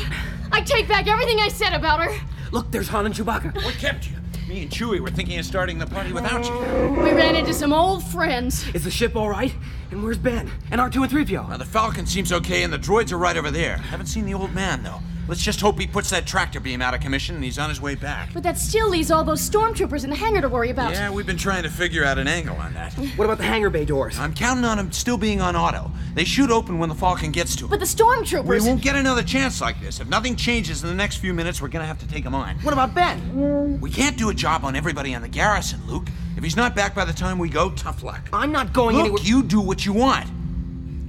I 0.52 0.60
take 0.60 0.86
back 0.86 1.08
everything 1.08 1.40
I 1.40 1.48
said 1.48 1.72
about 1.72 1.98
her. 2.00 2.16
Look, 2.52 2.70
there's 2.70 2.86
Han 2.86 3.06
and 3.06 3.12
Chewbacca. 3.12 3.56
What 3.64 3.74
kept 3.74 4.08
you? 4.08 4.14
Me 4.46 4.62
and 4.62 4.70
Chewie 4.70 5.00
were 5.00 5.10
thinking 5.10 5.36
of 5.40 5.44
starting 5.44 5.78
the 5.80 5.86
party 5.86 6.12
without 6.12 6.46
you. 6.46 7.02
We 7.02 7.10
ran 7.10 7.34
into 7.34 7.52
some 7.52 7.72
old 7.72 8.04
friends. 8.04 8.68
Is 8.72 8.84
the 8.84 8.90
ship 8.92 9.16
all 9.16 9.28
right? 9.28 9.52
And 9.90 10.02
where's 10.04 10.18
Ben? 10.18 10.50
And 10.70 10.80
R2 10.80 11.02
and 11.02 11.12
3PO? 11.12 11.48
Now, 11.48 11.56
the 11.56 11.64
Falcon 11.64 12.06
seems 12.06 12.32
okay, 12.32 12.62
and 12.62 12.72
the 12.72 12.78
droids 12.78 13.12
are 13.12 13.18
right 13.18 13.36
over 13.36 13.50
there. 13.50 13.76
Haven't 13.76 14.06
seen 14.06 14.26
the 14.26 14.34
old 14.34 14.52
man, 14.54 14.82
though. 14.82 15.00
Let's 15.28 15.42
just 15.42 15.60
hope 15.60 15.78
he 15.78 15.86
puts 15.86 16.08
that 16.08 16.26
tractor 16.26 16.58
beam 16.58 16.80
out 16.80 16.94
of 16.94 17.00
commission 17.00 17.34
and 17.34 17.44
he's 17.44 17.58
on 17.58 17.68
his 17.68 17.82
way 17.82 17.94
back. 17.94 18.30
But 18.32 18.42
that 18.44 18.56
still 18.56 18.88
leaves 18.88 19.10
all 19.10 19.22
those 19.24 19.46
stormtroopers 19.46 20.02
in 20.02 20.08
the 20.08 20.16
hangar 20.16 20.40
to 20.40 20.48
worry 20.48 20.70
about. 20.70 20.92
Yeah, 20.92 21.10
we've 21.10 21.26
been 21.26 21.36
trying 21.36 21.64
to 21.64 21.68
figure 21.68 22.02
out 22.02 22.16
an 22.18 22.26
angle 22.26 22.56
on 22.56 22.72
that. 22.72 22.94
What 23.18 23.26
about 23.26 23.36
the 23.36 23.44
hangar 23.44 23.68
bay 23.68 23.84
doors? 23.84 24.18
I'm 24.18 24.32
counting 24.32 24.64
on 24.64 24.78
them 24.78 24.90
still 24.90 25.18
being 25.18 25.42
on 25.42 25.54
auto. 25.54 25.90
They 26.14 26.24
shoot 26.24 26.50
open 26.50 26.78
when 26.78 26.88
the 26.88 26.94
Falcon 26.94 27.30
gets 27.30 27.54
to 27.56 27.64
them. 27.64 27.70
But 27.70 27.80
the 27.80 27.84
stormtroopers. 27.84 28.46
We 28.46 28.60
won't 28.60 28.80
get 28.80 28.96
another 28.96 29.22
chance 29.22 29.60
like 29.60 29.78
this. 29.82 30.00
If 30.00 30.08
nothing 30.08 30.34
changes 30.34 30.82
in 30.82 30.88
the 30.88 30.94
next 30.94 31.16
few 31.16 31.34
minutes, 31.34 31.60
we're 31.60 31.68
gonna 31.68 31.84
have 31.84 31.98
to 31.98 32.08
take 32.08 32.24
him 32.24 32.34
on. 32.34 32.56
What 32.60 32.72
about 32.72 32.94
Ben? 32.94 33.80
We 33.82 33.90
can't 33.90 34.16
do 34.16 34.30
a 34.30 34.34
job 34.34 34.64
on 34.64 34.76
everybody 34.76 35.14
on 35.14 35.20
the 35.20 35.28
garrison, 35.28 35.80
Luke. 35.86 36.08
If 36.38 36.44
he's 36.44 36.54
not 36.54 36.76
back 36.76 36.94
by 36.94 37.04
the 37.04 37.12
time 37.12 37.36
we 37.40 37.48
go, 37.48 37.70
tough 37.70 38.04
luck. 38.04 38.28
I'm 38.32 38.52
not 38.52 38.72
going 38.72 38.94
Look, 38.94 39.06
anywhere. 39.06 39.22
you 39.24 39.42
do 39.42 39.60
what 39.60 39.84
you 39.84 39.92
want. 39.92 40.28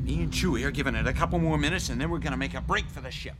Me 0.03 0.23
and 0.23 0.33
Chewie 0.33 0.65
are 0.65 0.71
giving 0.71 0.95
it 0.95 1.05
a 1.05 1.13
couple 1.13 1.37
more 1.37 1.55
minutes, 1.55 1.89
and 1.89 2.01
then 2.01 2.09
we're 2.09 2.17
gonna 2.17 2.35
make 2.35 2.55
a 2.55 2.61
break 2.61 2.87
for 2.87 2.99
the 2.99 3.11
ship. 3.11 3.35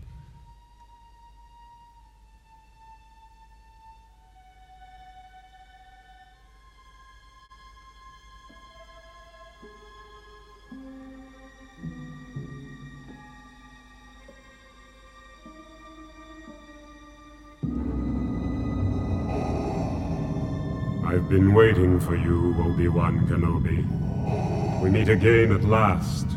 I've 21.10 21.28
been 21.28 21.56
waiting 21.56 22.00
for 22.00 22.16
you, 22.16 22.56
Obi-Wan 22.60 23.26
Kenobi. 23.28 23.84
We 24.80 24.92
meet 24.92 25.10
again 25.10 25.52
at 25.52 25.64
last. 25.64 26.28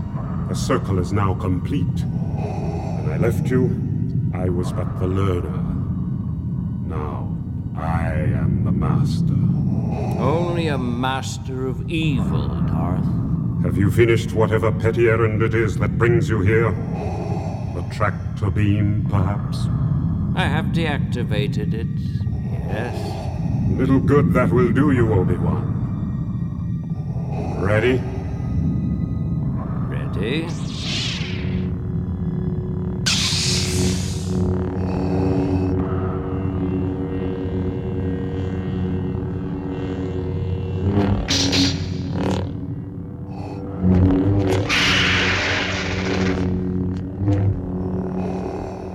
The 0.48 0.54
circle 0.54 0.98
is 0.98 1.12
now 1.12 1.34
complete. 1.34 1.84
When 1.84 3.12
I 3.12 3.18
left 3.18 3.50
you, 3.50 3.68
I 4.32 4.48
was 4.48 4.72
but 4.72 4.98
the 4.98 5.06
learner. 5.06 5.62
Now, 6.86 7.36
I 7.76 8.12
am 8.14 8.64
the 8.64 8.72
master. 8.72 9.34
Only 10.18 10.68
a 10.68 10.78
master 10.78 11.66
of 11.66 11.90
evil, 11.90 12.48
Darth. 12.48 13.04
Have 13.64 13.76
you 13.76 13.90
finished 13.90 14.32
whatever 14.32 14.72
petty 14.72 15.06
errand 15.06 15.42
it 15.42 15.52
is 15.52 15.76
that 15.80 15.98
brings 15.98 16.30
you 16.30 16.40
here? 16.40 16.70
The 17.74 17.86
tractor 17.92 18.50
beam, 18.50 19.06
perhaps? 19.10 19.66
I 20.34 20.46
have 20.46 20.72
deactivated 20.72 21.74
it, 21.74 22.22
yes. 22.68 23.11
Little 23.76 24.00
good 24.00 24.32
that 24.34 24.50
will 24.50 24.70
do 24.72 24.92
you, 24.92 25.12
Obi-Wan. 25.12 25.80
Ready? 27.58 28.00
Ready? 29.88 30.46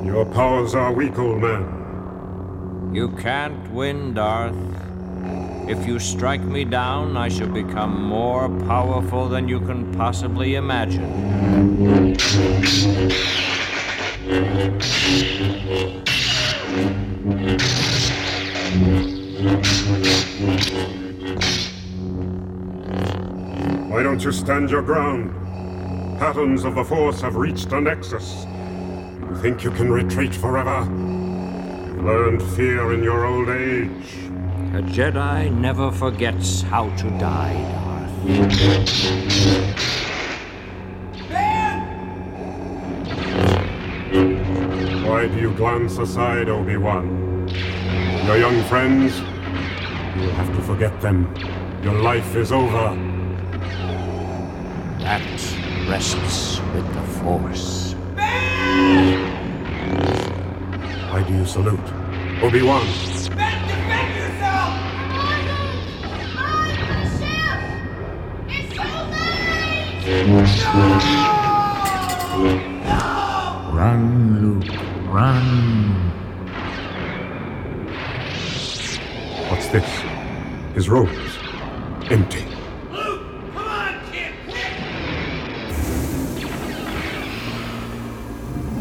Your 0.05 0.25
powers 0.25 0.75
are 0.75 0.93
weak, 0.93 1.17
old 1.19 1.41
man. 1.41 1.86
You 2.93 3.09
can't 3.19 3.71
win, 3.71 4.13
Darth. 4.13 4.55
If 5.67 5.85
you 5.85 5.99
strike 5.99 6.41
me 6.41 6.63
down, 6.63 7.17
I 7.17 7.27
shall 7.27 7.49
become 7.49 8.01
more 8.01 8.49
powerful 8.65 9.27
than 9.27 9.47
you 9.47 9.59
can 9.59 9.93
possibly 9.93 10.55
imagine. 10.55 11.03
Why 23.89 24.01
don't 24.03 24.23
you 24.23 24.31
stand 24.31 24.71
your 24.71 24.81
ground? 24.81 25.33
Patterns 26.17 26.63
of 26.63 26.75
the 26.75 26.83
Force 26.83 27.21
have 27.21 27.35
reached 27.35 27.71
a 27.73 27.81
nexus. 27.81 28.45
You 29.19 29.35
think 29.41 29.63
you 29.63 29.71
can 29.71 29.91
retreat 29.91 30.33
forever? 30.33 31.16
You 32.07 32.13
learned 32.13 32.41
fear 32.55 32.93
in 32.93 33.03
your 33.03 33.25
old 33.25 33.49
age. 33.49 34.29
A 34.73 34.81
Jedi 34.81 35.51
never 35.53 35.91
forgets 35.91 36.61
how 36.61 36.89
to 36.95 37.09
die, 37.19 37.53
Darth. 37.73 38.13
Why 45.05 45.27
do 45.27 45.37
you 45.37 45.51
glance 45.55 45.97
aside, 45.97 46.47
Obi-Wan? 46.47 47.49
Your 48.25 48.37
young 48.37 48.63
friends? 48.69 49.19
You'll 50.15 50.31
have 50.31 50.55
to 50.55 50.61
forget 50.61 51.01
them. 51.01 51.27
Your 51.83 51.99
life 52.01 52.37
is 52.37 52.53
over. 52.53 52.95
That 54.99 55.27
rests 55.89 56.61
with 56.73 56.87
the 56.93 57.01
Force. 57.19 57.95
Ben! 58.15 59.27
Why 61.11 61.23
do 61.23 61.33
you 61.33 61.45
salute? 61.45 61.96
Obi-Wan, 62.39 62.85
Run, 73.73 74.39
Luke, 74.39 74.71
run. 75.07 76.11
what's 79.49 79.67
this? 79.69 79.83
His 80.75 80.89
robes. 80.89 81.11
Empty. 82.11 82.45
Luke, 82.91 83.53
come 83.53 83.67
on, 83.67 83.99
kid. 84.11 84.33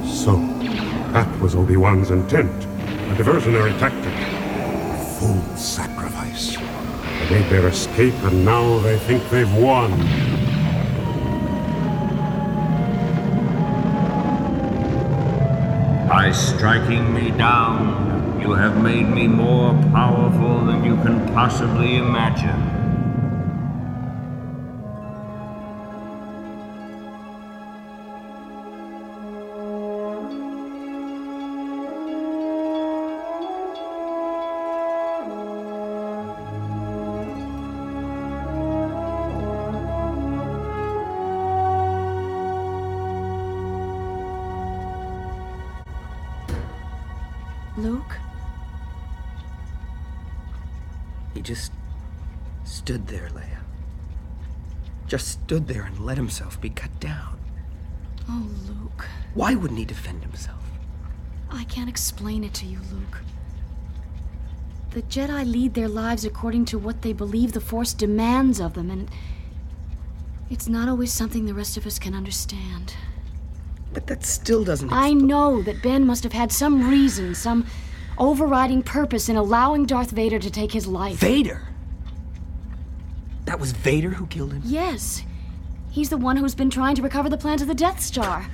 So, 0.07 0.37
that 1.13 1.41
was 1.41 1.55
Obi-Wan's 1.55 2.11
intent. 2.11 2.66
A 3.17 3.19
diversionary 3.19 3.79
tactic. 3.79 4.13
A 4.13 5.05
full 5.19 5.57
sacrifice. 5.57 6.57
They 6.57 7.31
made 7.31 7.49
their 7.51 7.67
escape 7.69 8.13
and 8.25 8.45
now 8.45 8.79
they 8.81 8.99
think 8.99 9.23
they've 9.31 9.51
won. 9.55 9.91
By 16.07 16.31
striking 16.31 17.15
me 17.15 17.31
down, 17.31 18.39
you 18.39 18.53
have 18.53 18.83
made 18.83 19.09
me 19.09 19.27
more 19.29 19.73
powerful 19.95 20.67
than 20.67 20.85
you 20.85 20.97
can 20.97 21.27
possibly 21.33 21.97
imagine. 21.97 22.66
Just 55.07 55.29
stood 55.29 55.69
there 55.69 55.83
and 55.83 55.99
let 56.01 56.17
himself 56.17 56.61
be 56.61 56.71
cut 56.71 56.99
down. 56.99 57.39
Oh, 58.29 58.49
Luke. 58.69 59.07
Why 59.35 59.55
wouldn't 59.55 59.79
he 59.79 59.85
defend 59.85 60.23
himself? 60.23 60.63
I 61.51 61.65
can't 61.65 61.89
explain 61.89 62.43
it 62.43 62.55
to 62.55 62.67
you, 62.67 62.79
Luke. 62.93 63.21
The 64.91 65.03
Jedi 65.03 65.51
lead 65.51 65.75
their 65.75 65.89
lives 65.89 66.25
according 66.25 66.65
to 66.67 66.79
what 66.79 67.03
they 67.03 67.13
believe 67.13 67.53
the 67.53 67.61
Force 67.61 67.93
demands 67.93 68.61
of 68.61 68.75
them, 68.75 68.91
and 68.91 69.11
it's 70.51 70.69
not 70.69 70.89
always 70.89 71.13
something 71.13 71.45
the 71.45 71.55
rest 71.55 71.77
of 71.77 71.87
us 71.87 71.99
can 71.99 72.15
understand. 72.15 72.95
But 73.93 74.07
that 74.09 74.25
still 74.25 74.65
doesn't. 74.65 74.93
I 74.93 75.13
know 75.13 75.63
that 75.63 75.83
Ben 75.83 76.07
must 76.07 76.25
have 76.25 76.33
had 76.33 76.51
some 76.51 76.89
reason, 76.89 77.35
some 77.35 77.67
overriding 78.19 78.83
purpose 78.83 79.29
in 79.29 79.37
allowing 79.37 79.87
Darth 79.87 80.11
Vader 80.11 80.39
to 80.39 80.51
take 80.51 80.73
his 80.73 80.87
life. 80.87 81.19
Vader? 81.19 81.69
That 83.57 83.61
was 83.61 83.73
Vader 83.73 84.11
who 84.11 84.27
killed 84.27 84.53
him? 84.53 84.61
Yes. 84.67 85.23
He's 85.91 86.11
the 86.11 86.19
one 86.19 86.37
who's 86.37 86.55
been 86.55 86.69
trying 86.69 86.95
to 86.97 87.01
recover 87.01 87.31
the 87.31 87.39
plans 87.39 87.63
of 87.63 87.69
the 87.69 87.75
Death 87.75 88.03
Star. 88.03 88.51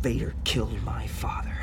Vader 0.00 0.32
killed 0.44 0.82
my 0.82 1.06
father. 1.06 1.54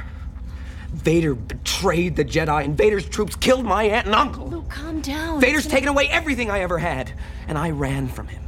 Vader 0.94 1.34
betrayed 1.34 2.16
the 2.16 2.24
Jedi, 2.24 2.64
and 2.64 2.78
Vader's 2.78 3.10
troops 3.10 3.36
killed 3.36 3.66
my 3.66 3.86
aunt 3.86 4.06
and 4.06 4.14
uncle. 4.14 4.48
Luke, 4.48 4.70
calm 4.70 5.02
down. 5.02 5.42
Vader's 5.42 5.66
taken 5.66 5.90
away 5.90 6.08
everything 6.10 6.52
I 6.52 6.60
ever 6.60 6.78
had, 6.78 7.14
and 7.48 7.58
I 7.58 7.72
ran 7.72 8.08
from 8.08 8.28
him. 8.28 8.44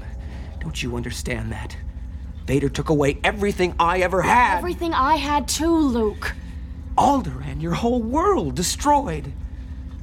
Don't 0.60 0.84
you 0.84 0.96
understand 0.96 1.52
that? 1.52 1.76
Vader 2.46 2.70
took 2.70 2.90
away 2.90 3.18
everything 3.24 3.74
I 3.80 4.02
ever 4.02 4.22
had. 4.22 4.60
Everything 4.60 4.94
I 4.94 5.16
had 5.16 5.48
too, 5.48 5.76
Luke. 5.76 6.36
Alderaan, 7.00 7.64
your 7.64 7.74
whole 7.74 8.04
world 8.04 8.54
destroyed. 8.54 9.34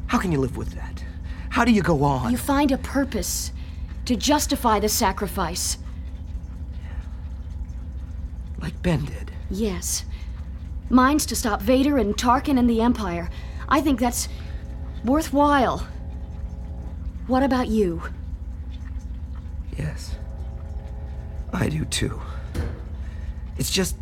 How 0.09 0.19
can 0.19 0.33
you 0.33 0.41
live 0.41 0.57
with 0.57 0.73
that? 0.73 1.05
How 1.51 1.65
do 1.65 1.71
you 1.71 1.83
go 1.83 2.03
on? 2.03 2.33
You 2.33 2.39
find 2.39 2.73
a 2.73 2.79
purpose 2.79 3.53
to 4.05 4.17
justify 4.17 4.79
the 4.79 4.89
sacrifice. 4.89 5.79
Like 8.61 8.81
Ben 8.83 9.05
did. 9.05 9.33
Yes. 9.51 10.05
Mine's 10.91 11.27
to 11.27 11.37
stop 11.37 11.63
Vader 11.63 11.99
and 11.99 12.17
Tarkin 12.17 12.59
and 12.59 12.69
the 12.69 12.81
Empire. 12.81 13.31
I 13.69 13.81
think 13.81 14.01
that's 14.01 14.29
worthwhile. 15.05 15.87
What 17.27 17.43
about 17.43 17.69
you? 17.69 18.03
Yes. 19.79 20.17
I 21.53 21.69
do 21.69 21.85
too. 21.85 22.21
It's 23.57 23.71
just. 23.71 23.97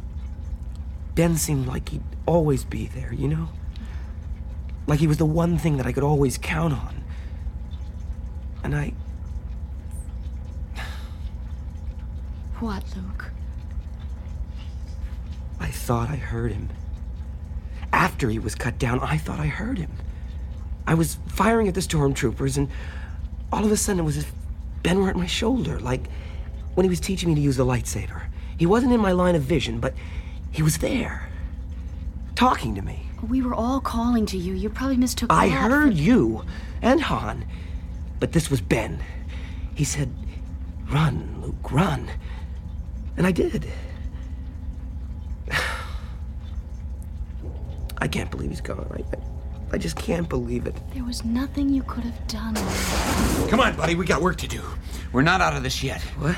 Ben 1.15 1.37
seemed 1.37 1.67
like 1.67 1.91
he'd 1.91 2.03
always 2.25 2.65
be 2.65 2.87
there, 2.87 3.12
you 3.12 3.29
know? 3.29 3.51
Like 4.87 4.99
he 4.99 5.07
was 5.07 5.19
the 5.19 5.27
one 5.27 5.59
thing 5.59 5.77
that 5.77 5.87
I 5.87 5.93
could 5.93 6.03
always 6.03 6.38
count 6.38 6.73
on. 6.73 7.05
And 8.65 8.75
I. 8.75 8.95
What, 12.62 12.85
Luke? 12.94 13.33
I 15.59 15.66
thought 15.66 16.11
I 16.11 16.14
heard 16.14 16.53
him. 16.53 16.68
After 17.92 18.31
he 18.31 18.38
was 18.38 18.55
cut 18.55 18.79
down, 18.79 19.01
I 19.01 19.16
thought 19.18 19.40
I 19.40 19.46
heard 19.48 19.79
him. 19.79 19.90
I 20.87 20.94
was 20.94 21.18
firing 21.27 21.66
at 21.66 21.75
the 21.75 21.81
stormtroopers, 21.81 22.57
and 22.57 22.68
all 23.53 23.64
of 23.64 23.72
a 23.72 23.77
sudden 23.77 23.98
it 23.98 24.05
was 24.05 24.16
as 24.16 24.22
if 24.22 24.33
Ben 24.85 25.01
were 25.03 25.09
at 25.11 25.16
my 25.16 25.27
shoulder, 25.27 25.81
like 25.81 26.03
when 26.77 26.85
he 26.85 26.88
was 26.88 27.01
teaching 27.01 27.31
me 27.31 27.35
to 27.35 27.40
use 27.40 27.57
the 27.57 27.66
lightsaber. 27.66 28.27
He 28.57 28.64
wasn't 28.66 28.92
in 28.92 29.01
my 29.01 29.11
line 29.11 29.35
of 29.35 29.42
vision, 29.42 29.81
but 29.81 29.92
he 30.53 30.62
was 30.62 30.79
there, 30.79 31.29
talking 32.37 32.77
to 32.77 32.83
me. 32.83 33.07
We 33.29 33.42
were 33.42 33.55
all 33.55 33.81
calling 33.81 34.25
to 34.27 34.38
you. 34.38 34.55
You 34.55 34.70
probably 34.70 34.98
mistook 34.98 35.33
I 35.33 35.48
heard 35.48 35.94
for- 35.94 36.01
you 36.01 36.44
and 36.81 37.01
Han, 37.01 37.44
but 38.20 38.31
this 38.31 38.51
was 38.53 38.61
Ben. 38.61 39.03
He 39.75 39.83
said, 39.83 40.12
Run, 40.88 41.40
Luke, 41.42 41.72
run. 41.72 42.09
And 43.16 43.27
I 43.27 43.33
did. 43.33 43.66
I 47.98 48.09
can't 48.09 48.31
believe 48.31 48.51
he's 48.51 48.61
gone. 48.61 48.87
I, 48.90 49.16
I, 49.16 49.20
I 49.75 49.79
just 49.79 49.96
can't 49.96 50.29
believe 50.29 50.66
it. 50.66 50.75
There 50.92 51.05
was 51.05 51.25
nothing 51.25 51.68
you 51.68 51.83
could 51.85 52.05
have 52.05 52.27
done. 52.27 52.55
Come 53.48 53.61
on, 53.61 53.77
buddy, 53.77 53.94
we 53.94 54.05
got 54.05 54.20
work 54.20 54.37
to 54.38 54.48
do. 54.48 54.61
We're 55.12 55.22
not 55.22 55.40
out 55.40 55.55
of 55.55 55.62
this 55.62 55.83
yet. 55.83 56.01
What? 56.18 56.37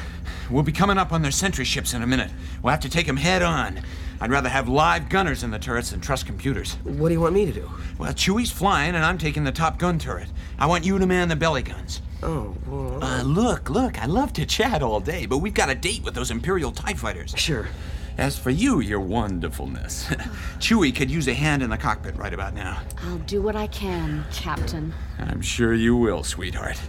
We'll 0.51 0.63
be 0.63 0.73
coming 0.73 0.99
up 0.99 1.13
on 1.13 1.23
their 1.23 1.31
sentry 1.31 1.65
ships 1.65 1.95
in 1.95 2.03
a 2.03 2.07
minute. 2.07 2.31
We'll 2.63 2.73
have 2.73 2.81
to 2.81 2.91
take 2.91 3.07
them 3.07 3.17
head 3.17 3.41
on. 3.43 3.81
I'd 4.21 4.31
rather 4.31 4.49
have 4.49 4.69
live 4.69 5.09
gunners 5.09 5.43
in 5.43 5.51
the 5.51 5.59
turrets 5.59 5.91
than 5.91 6.01
trust 6.01 6.27
computers. 6.27 6.75
What 6.85 7.09
do 7.09 7.15
you 7.15 7.21
want 7.21 7.35
me 7.35 7.47
to 7.47 7.53
do? 7.53 7.71
Well, 7.99 8.13
Chewie's 8.13 8.51
flying, 8.51 8.95
and 8.95 9.05
I'm 9.05 9.19
taking 9.19 9.45
the 9.45 9.53
top 9.53 9.79
gun 9.79 9.99
turret. 9.99 10.29
I 10.59 10.67
want 10.67 10.85
you 10.85 10.99
to 10.99 11.07
man 11.07 11.29
the 11.29 11.37
belly 11.37 11.63
guns. 11.63 12.03
Oh, 12.25 12.55
well. 12.67 13.05
Uh, 13.05 13.23
look, 13.23 13.69
look, 13.69 14.03
I 14.03 14.07
love 14.07 14.33
to 14.35 14.47
chat 14.47 14.83
all 14.83 14.99
day, 14.99 15.27
but 15.27 15.39
we've 15.39 15.53
got 15.53 15.69
a 15.69 15.75
date 15.75 16.03
with 16.03 16.15
those 16.15 16.31
Imperial 16.31 16.73
TIE 16.73 16.95
fighters. 16.95 17.35
Sure. 17.37 17.69
As 18.17 18.39
for 18.39 18.51
you, 18.51 18.81
your 18.81 19.01
wonderfulness, 19.01 20.05
Chewie 20.59 20.95
could 20.95 21.11
use 21.11 21.29
a 21.29 21.35
hand 21.35 21.63
in 21.63 21.69
the 21.69 21.77
cockpit 21.77 22.17
right 22.17 22.33
about 22.33 22.55
now. 22.55 22.81
I'll 23.03 23.19
do 23.19 23.43
what 23.43 23.57
I 23.57 23.67
can, 23.67 24.25
Captain. 24.33 24.95
I'm 25.19 25.43
sure 25.43 25.75
you 25.75 25.97
will, 25.97 26.23
sweetheart. 26.23 26.81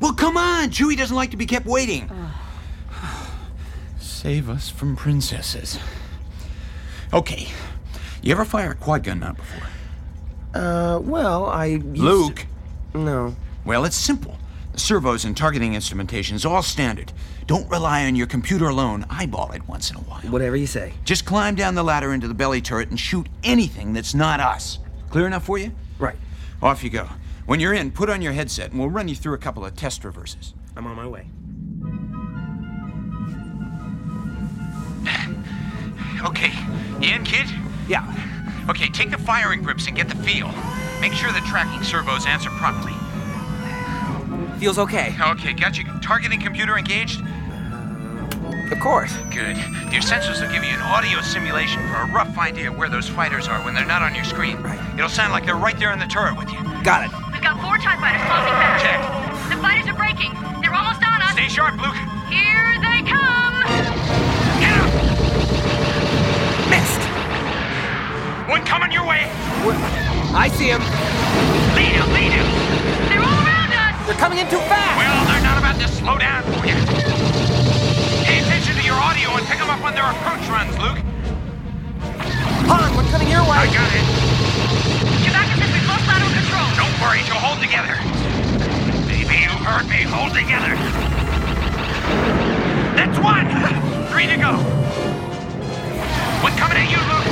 Well, 0.00 0.12
come 0.12 0.36
on! 0.36 0.70
Chewie 0.70 0.96
doesn't 0.96 1.16
like 1.16 1.30
to 1.30 1.36
be 1.36 1.46
kept 1.46 1.66
waiting. 1.66 2.10
Save 3.98 4.50
us 4.50 4.68
from 4.68 4.96
princesses. 4.96 5.78
Okay. 7.12 7.48
You 8.20 8.32
ever 8.32 8.44
fire 8.44 8.72
a 8.72 8.74
quad 8.74 9.04
gun 9.04 9.20
now 9.20 9.32
before? 9.32 9.68
Uh, 10.52 10.98
well, 10.98 11.46
I. 11.46 11.66
Used 11.66 11.96
Luke? 11.96 12.46
To... 12.92 12.98
No. 12.98 13.36
Well, 13.64 13.84
it's 13.84 13.96
simple. 13.96 14.36
Servos 14.76 15.24
and 15.24 15.36
targeting 15.36 15.74
instrumentation 15.74 16.36
is 16.36 16.44
all 16.44 16.62
standard. 16.62 17.12
Don't 17.46 17.68
rely 17.70 18.06
on 18.06 18.14
your 18.14 18.26
computer 18.26 18.68
alone. 18.68 19.04
Eyeball 19.10 19.52
it 19.52 19.66
once 19.68 19.90
in 19.90 19.96
a 19.96 20.00
while. 20.00 20.20
Whatever 20.22 20.56
you 20.56 20.66
say. 20.66 20.92
Just 21.04 21.24
climb 21.24 21.54
down 21.54 21.74
the 21.74 21.82
ladder 21.82 22.12
into 22.12 22.28
the 22.28 22.34
belly 22.34 22.60
turret 22.60 22.90
and 22.90 22.98
shoot 22.98 23.28
anything 23.42 23.92
that's 23.92 24.14
not 24.14 24.40
us. 24.40 24.78
Clear 25.10 25.26
enough 25.26 25.44
for 25.44 25.58
you? 25.58 25.72
Right. 25.98 26.16
Off 26.62 26.84
you 26.84 26.90
go. 26.90 27.08
When 27.46 27.58
you're 27.58 27.74
in, 27.74 27.90
put 27.90 28.08
on 28.08 28.22
your 28.22 28.32
headset 28.32 28.70
and 28.70 28.78
we'll 28.78 28.90
run 28.90 29.08
you 29.08 29.16
through 29.16 29.34
a 29.34 29.38
couple 29.38 29.64
of 29.64 29.74
test 29.74 30.04
reverses. 30.04 30.54
I'm 30.76 30.86
on 30.86 30.96
my 30.96 31.06
way. 31.06 31.26
Okay. 36.22 36.52
You 37.00 37.14
in, 37.14 37.24
kid? 37.24 37.46
Yeah. 37.88 38.04
Okay, 38.68 38.88
take 38.90 39.10
the 39.10 39.18
firing 39.18 39.62
grips 39.62 39.88
and 39.88 39.96
get 39.96 40.08
the 40.08 40.16
feel. 40.16 40.52
Make 41.00 41.12
sure 41.12 41.32
the 41.32 41.40
tracking 41.40 41.82
servos 41.82 42.26
answer 42.26 42.50
properly. 42.50 42.92
Feels 44.60 44.78
okay. 44.78 45.16
Okay, 45.18 45.54
got 45.54 45.78
you. 45.78 45.84
targeting 46.02 46.38
computer 46.38 46.76
engaged? 46.76 47.22
Of 48.70 48.78
course. 48.78 49.10
Good. 49.32 49.56
Your 49.88 50.04
sensors 50.04 50.42
will 50.42 50.52
give 50.52 50.62
you 50.62 50.74
an 50.76 50.82
audio 50.82 51.22
simulation 51.22 51.80
for 51.88 51.96
a 51.96 52.12
rough 52.12 52.36
idea 52.36 52.70
of 52.70 52.76
where 52.76 52.90
those 52.90 53.08
fighters 53.08 53.48
are 53.48 53.58
when 53.64 53.72
they're 53.72 53.86
not 53.86 54.02
on 54.02 54.14
your 54.14 54.24
screen. 54.24 54.58
Right. 54.58 54.78
It'll 54.98 55.08
sound 55.08 55.32
like 55.32 55.46
they're 55.46 55.56
right 55.56 55.78
there 55.78 55.92
in 55.94 55.98
the 55.98 56.04
turret 56.04 56.36
with 56.36 56.52
you. 56.52 56.60
Got 56.84 57.08
it. 57.08 57.10
We've 57.32 57.40
got 57.40 57.56
four 57.64 57.78
TIE 57.78 57.96
fighters 57.96 58.20
closing 58.28 58.52
fast. 58.52 58.84
Check. 58.84 59.00
The 59.48 59.56
fighters 59.62 59.88
are 59.88 59.96
breaking. 59.96 60.36
They're 60.60 60.76
almost 60.76 61.00
on 61.08 61.22
us. 61.22 61.32
Stay 61.32 61.48
sharp, 61.48 61.80
Luke. 61.80 61.96
Here 62.28 62.76
they 62.84 63.00
come. 63.08 63.64
Get 64.60 64.76
up! 64.76 64.92
Missed. 66.68 67.00
One 68.46 68.60
coming 68.66 68.92
your 68.92 69.08
way. 69.08 69.24
I 70.36 70.52
see 70.52 70.68
him. 70.68 70.84
Lead 71.72 71.96
him, 71.96 72.12
lead 72.12 72.32
him. 72.36 72.44
They're 73.08 73.24
all 73.24 73.24
around 73.24 73.34
us. 73.34 73.39
They're 74.10 74.18
coming 74.18 74.38
in 74.38 74.50
too 74.50 74.58
fast. 74.66 74.98
Well, 74.98 75.22
they're 75.30 75.46
not 75.46 75.54
about 75.62 75.78
to 75.78 75.86
slow 75.86 76.18
down 76.18 76.42
for 76.42 76.66
you. 76.66 76.74
Pay 78.26 78.42
attention 78.42 78.74
to 78.74 78.82
your 78.82 78.98
audio 78.98 79.30
and 79.38 79.46
pick 79.46 79.62
them 79.62 79.70
up 79.70 79.86
on 79.86 79.94
their 79.94 80.02
approach 80.02 80.42
runs, 80.50 80.74
Luke. 80.82 80.98
Han, 82.66 82.90
we're 82.98 83.06
coming 83.14 83.30
your 83.30 83.46
way. 83.46 83.62
I 83.62 83.70
got 83.70 83.86
it. 83.94 84.02
Chewbacca 85.22 85.54
says 85.62 85.70
we've 85.70 85.86
lost 85.86 86.10
lateral 86.10 86.26
control. 86.26 86.66
Don't 86.74 86.90
worry, 86.98 87.22
you'll 87.22 87.38
hold 87.38 87.62
together. 87.62 87.94
Maybe 89.06 89.46
you 89.46 89.54
heard 89.62 89.86
me. 89.86 90.02
Hold 90.02 90.34
together. 90.34 90.74
That's 92.98 93.14
one. 93.22 93.46
Three 94.10 94.26
to 94.26 94.34
go. 94.34 94.58
One 96.42 96.54
coming 96.58 96.82
at 96.82 96.90
you, 96.90 96.98
Luke. 97.06 97.30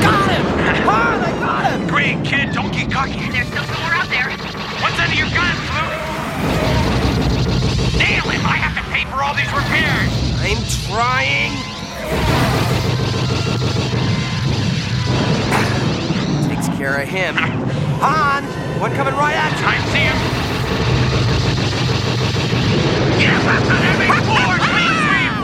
Got 0.00 0.32
him. 0.32 0.44
Han, 0.88 1.20
I 1.20 1.32
got 1.44 1.76
him. 1.76 1.84
Great, 1.92 2.24
kid. 2.24 2.56
Don't 2.56 2.72
get 2.72 2.90
cocky. 2.90 3.28
There's 3.28 3.52
still 3.52 3.68
some 3.68 3.82
more 3.84 3.92
out 3.92 4.08
there. 4.08 4.47
What's 4.80 4.98
under 5.00 5.14
your 5.16 5.30
gun, 5.34 5.56
Luke? 5.74 5.94
Nail 7.98 8.30
him. 8.30 8.46
I 8.46 8.56
have 8.62 8.74
to 8.78 8.84
pay 8.90 9.04
for 9.10 9.22
all 9.24 9.34
these 9.34 9.50
repairs. 9.50 10.10
I'm 10.38 10.62
trying. 10.86 11.52
Takes 16.48 16.68
care 16.78 17.02
of 17.02 17.08
him. 17.08 17.34
Han, 18.00 18.44
one 18.80 18.92
coming 18.92 19.14
right 19.14 19.34
at 19.34 19.50
you. 19.58 19.66
I 19.66 19.78
see 19.90 20.06
him. 20.06 20.18
Yes, 23.18 23.42
that's 23.44 23.68
an 23.68 23.82
enemy 23.82 24.06
forward. 24.30 24.62
Clean 24.62 24.94
sweep. 25.02 25.34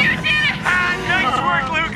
You 0.00 0.16
did 0.24 0.42
it. 0.48 0.56
Ah, 0.64 0.96
nice 1.12 1.36
work, 1.44 1.68
Luke. 1.76 1.92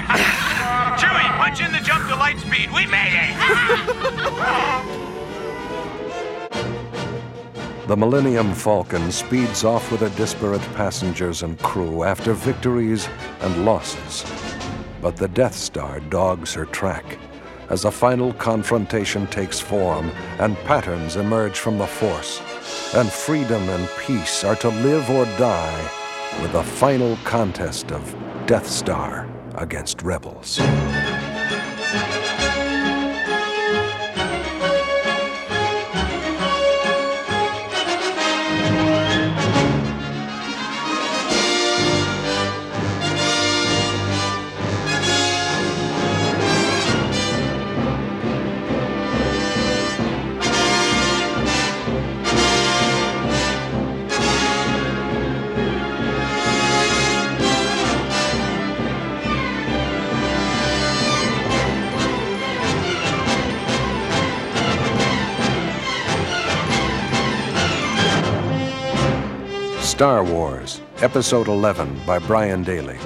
Chewie, 1.01 1.25
punch 1.39 1.61
in 1.63 1.73
the 1.73 1.81
jump 1.81 2.07
to 2.09 2.17
light 2.17 2.39
speed. 2.39 2.71
We 2.71 2.85
made 2.85 3.17
it. 3.17 4.97
The 7.91 7.97
Millennium 7.97 8.55
Falcon 8.55 9.11
speeds 9.11 9.65
off 9.65 9.91
with 9.91 10.03
her 10.03 10.17
disparate 10.17 10.63
passengers 10.77 11.43
and 11.43 11.59
crew 11.59 12.05
after 12.05 12.35
victories 12.35 13.09
and 13.41 13.65
losses. 13.65 14.25
But 15.03 15.17
the 15.17 15.27
Death 15.27 15.57
Star 15.57 15.99
dogs 15.99 16.55
her 16.55 16.67
track 16.67 17.19
as 17.69 17.87
a 17.87 17.91
final 17.91 18.33
confrontation 18.35 19.27
takes 19.27 19.59
form 19.59 20.13
and 20.39 20.57
patterns 20.59 21.17
emerge 21.17 21.59
from 21.59 21.79
the 21.79 21.87
Force, 21.89 22.41
and 22.95 23.11
freedom 23.11 23.69
and 23.69 23.89
peace 24.07 24.45
are 24.45 24.55
to 24.55 24.69
live 24.69 25.11
or 25.11 25.25
die 25.37 25.91
with 26.43 26.53
the 26.53 26.63
final 26.63 27.17
contest 27.25 27.91
of 27.91 28.15
Death 28.47 28.69
Star 28.69 29.29
against 29.57 30.03
rebels. 30.03 30.61
Star 70.01 70.25
Wars, 70.25 70.81
Episode 71.03 71.47
11 71.47 72.01
by 72.07 72.19
Brian 72.19 72.63
Daley. 72.63 72.97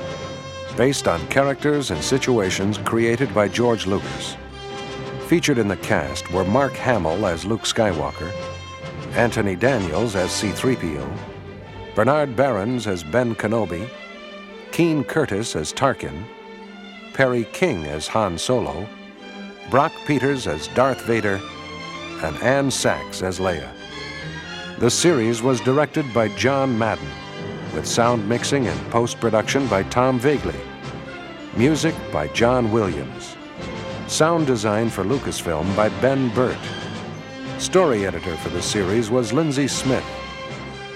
Based 0.76 1.08
on 1.08 1.26
characters 1.26 1.90
and 1.90 2.00
situations 2.00 2.78
created 2.78 3.34
by 3.34 3.48
George 3.48 3.88
Lucas. 3.88 4.36
Featured 5.26 5.58
in 5.58 5.66
the 5.66 5.76
cast 5.78 6.30
were 6.30 6.44
Mark 6.44 6.72
Hamill 6.74 7.26
as 7.26 7.44
Luke 7.44 7.62
Skywalker, 7.62 8.30
Anthony 9.16 9.56
Daniels 9.56 10.14
as 10.14 10.30
C3PO, 10.30 11.04
Bernard 11.96 12.36
Behrens 12.36 12.86
as 12.86 13.02
Ben 13.02 13.34
Kenobi, 13.34 13.88
Keene 14.70 15.02
Curtis 15.02 15.56
as 15.56 15.72
Tarkin, 15.72 16.22
Perry 17.12 17.42
King 17.52 17.86
as 17.86 18.06
Han 18.06 18.38
Solo, 18.38 18.86
Brock 19.68 19.92
Peters 20.06 20.46
as 20.46 20.68
Darth 20.68 21.02
Vader, 21.06 21.40
and 22.22 22.36
Ann 22.36 22.70
Sachs 22.70 23.20
as 23.20 23.40
Leia. 23.40 23.83
The 24.78 24.90
series 24.90 25.40
was 25.40 25.60
directed 25.60 26.12
by 26.12 26.28
John 26.30 26.76
Madden, 26.76 27.06
with 27.74 27.86
sound 27.86 28.28
mixing 28.28 28.66
and 28.66 28.90
post 28.90 29.20
production 29.20 29.68
by 29.68 29.84
Tom 29.84 30.18
Voegeli, 30.18 30.58
music 31.56 31.94
by 32.12 32.26
John 32.28 32.72
Williams, 32.72 33.36
sound 34.08 34.48
design 34.48 34.90
for 34.90 35.04
Lucasfilm 35.04 35.76
by 35.76 35.90
Ben 36.00 36.28
Burtt. 36.30 36.58
Story 37.58 38.04
editor 38.04 38.36
for 38.38 38.48
the 38.48 38.60
series 38.60 39.10
was 39.10 39.32
Lindsay 39.32 39.68
Smith, 39.68 40.04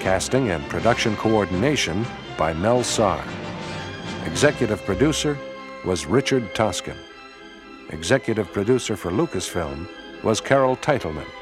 casting 0.01 0.51
and 0.51 0.69
production 0.69 1.15
coordination 1.17 2.05
by 2.37 2.53
Mel 2.53 2.81
Sahr. 2.81 3.25
Executive 4.27 4.85
producer 4.85 5.39
was 5.85 6.05
Richard 6.05 6.53
Toscan. 6.53 6.97
Executive 7.91 8.53
producer 8.53 8.97
for 8.97 9.13
Lucasfilm 9.13 9.87
was 10.25 10.41
Carol 10.41 10.77
Titelman. 10.77 11.38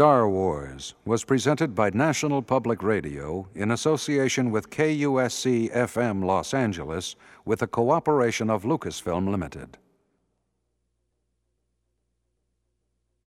Star 0.00 0.26
Wars 0.26 0.94
was 1.04 1.26
presented 1.26 1.74
by 1.74 1.90
National 1.90 2.40
Public 2.40 2.82
Radio 2.82 3.46
in 3.54 3.70
association 3.70 4.50
with 4.50 4.70
KUSC 4.70 5.70
FM 5.74 6.24
Los 6.24 6.54
Angeles 6.54 7.16
with 7.44 7.58
the 7.58 7.66
cooperation 7.66 8.48
of 8.48 8.62
Lucasfilm 8.62 9.28
Limited. 9.28 9.76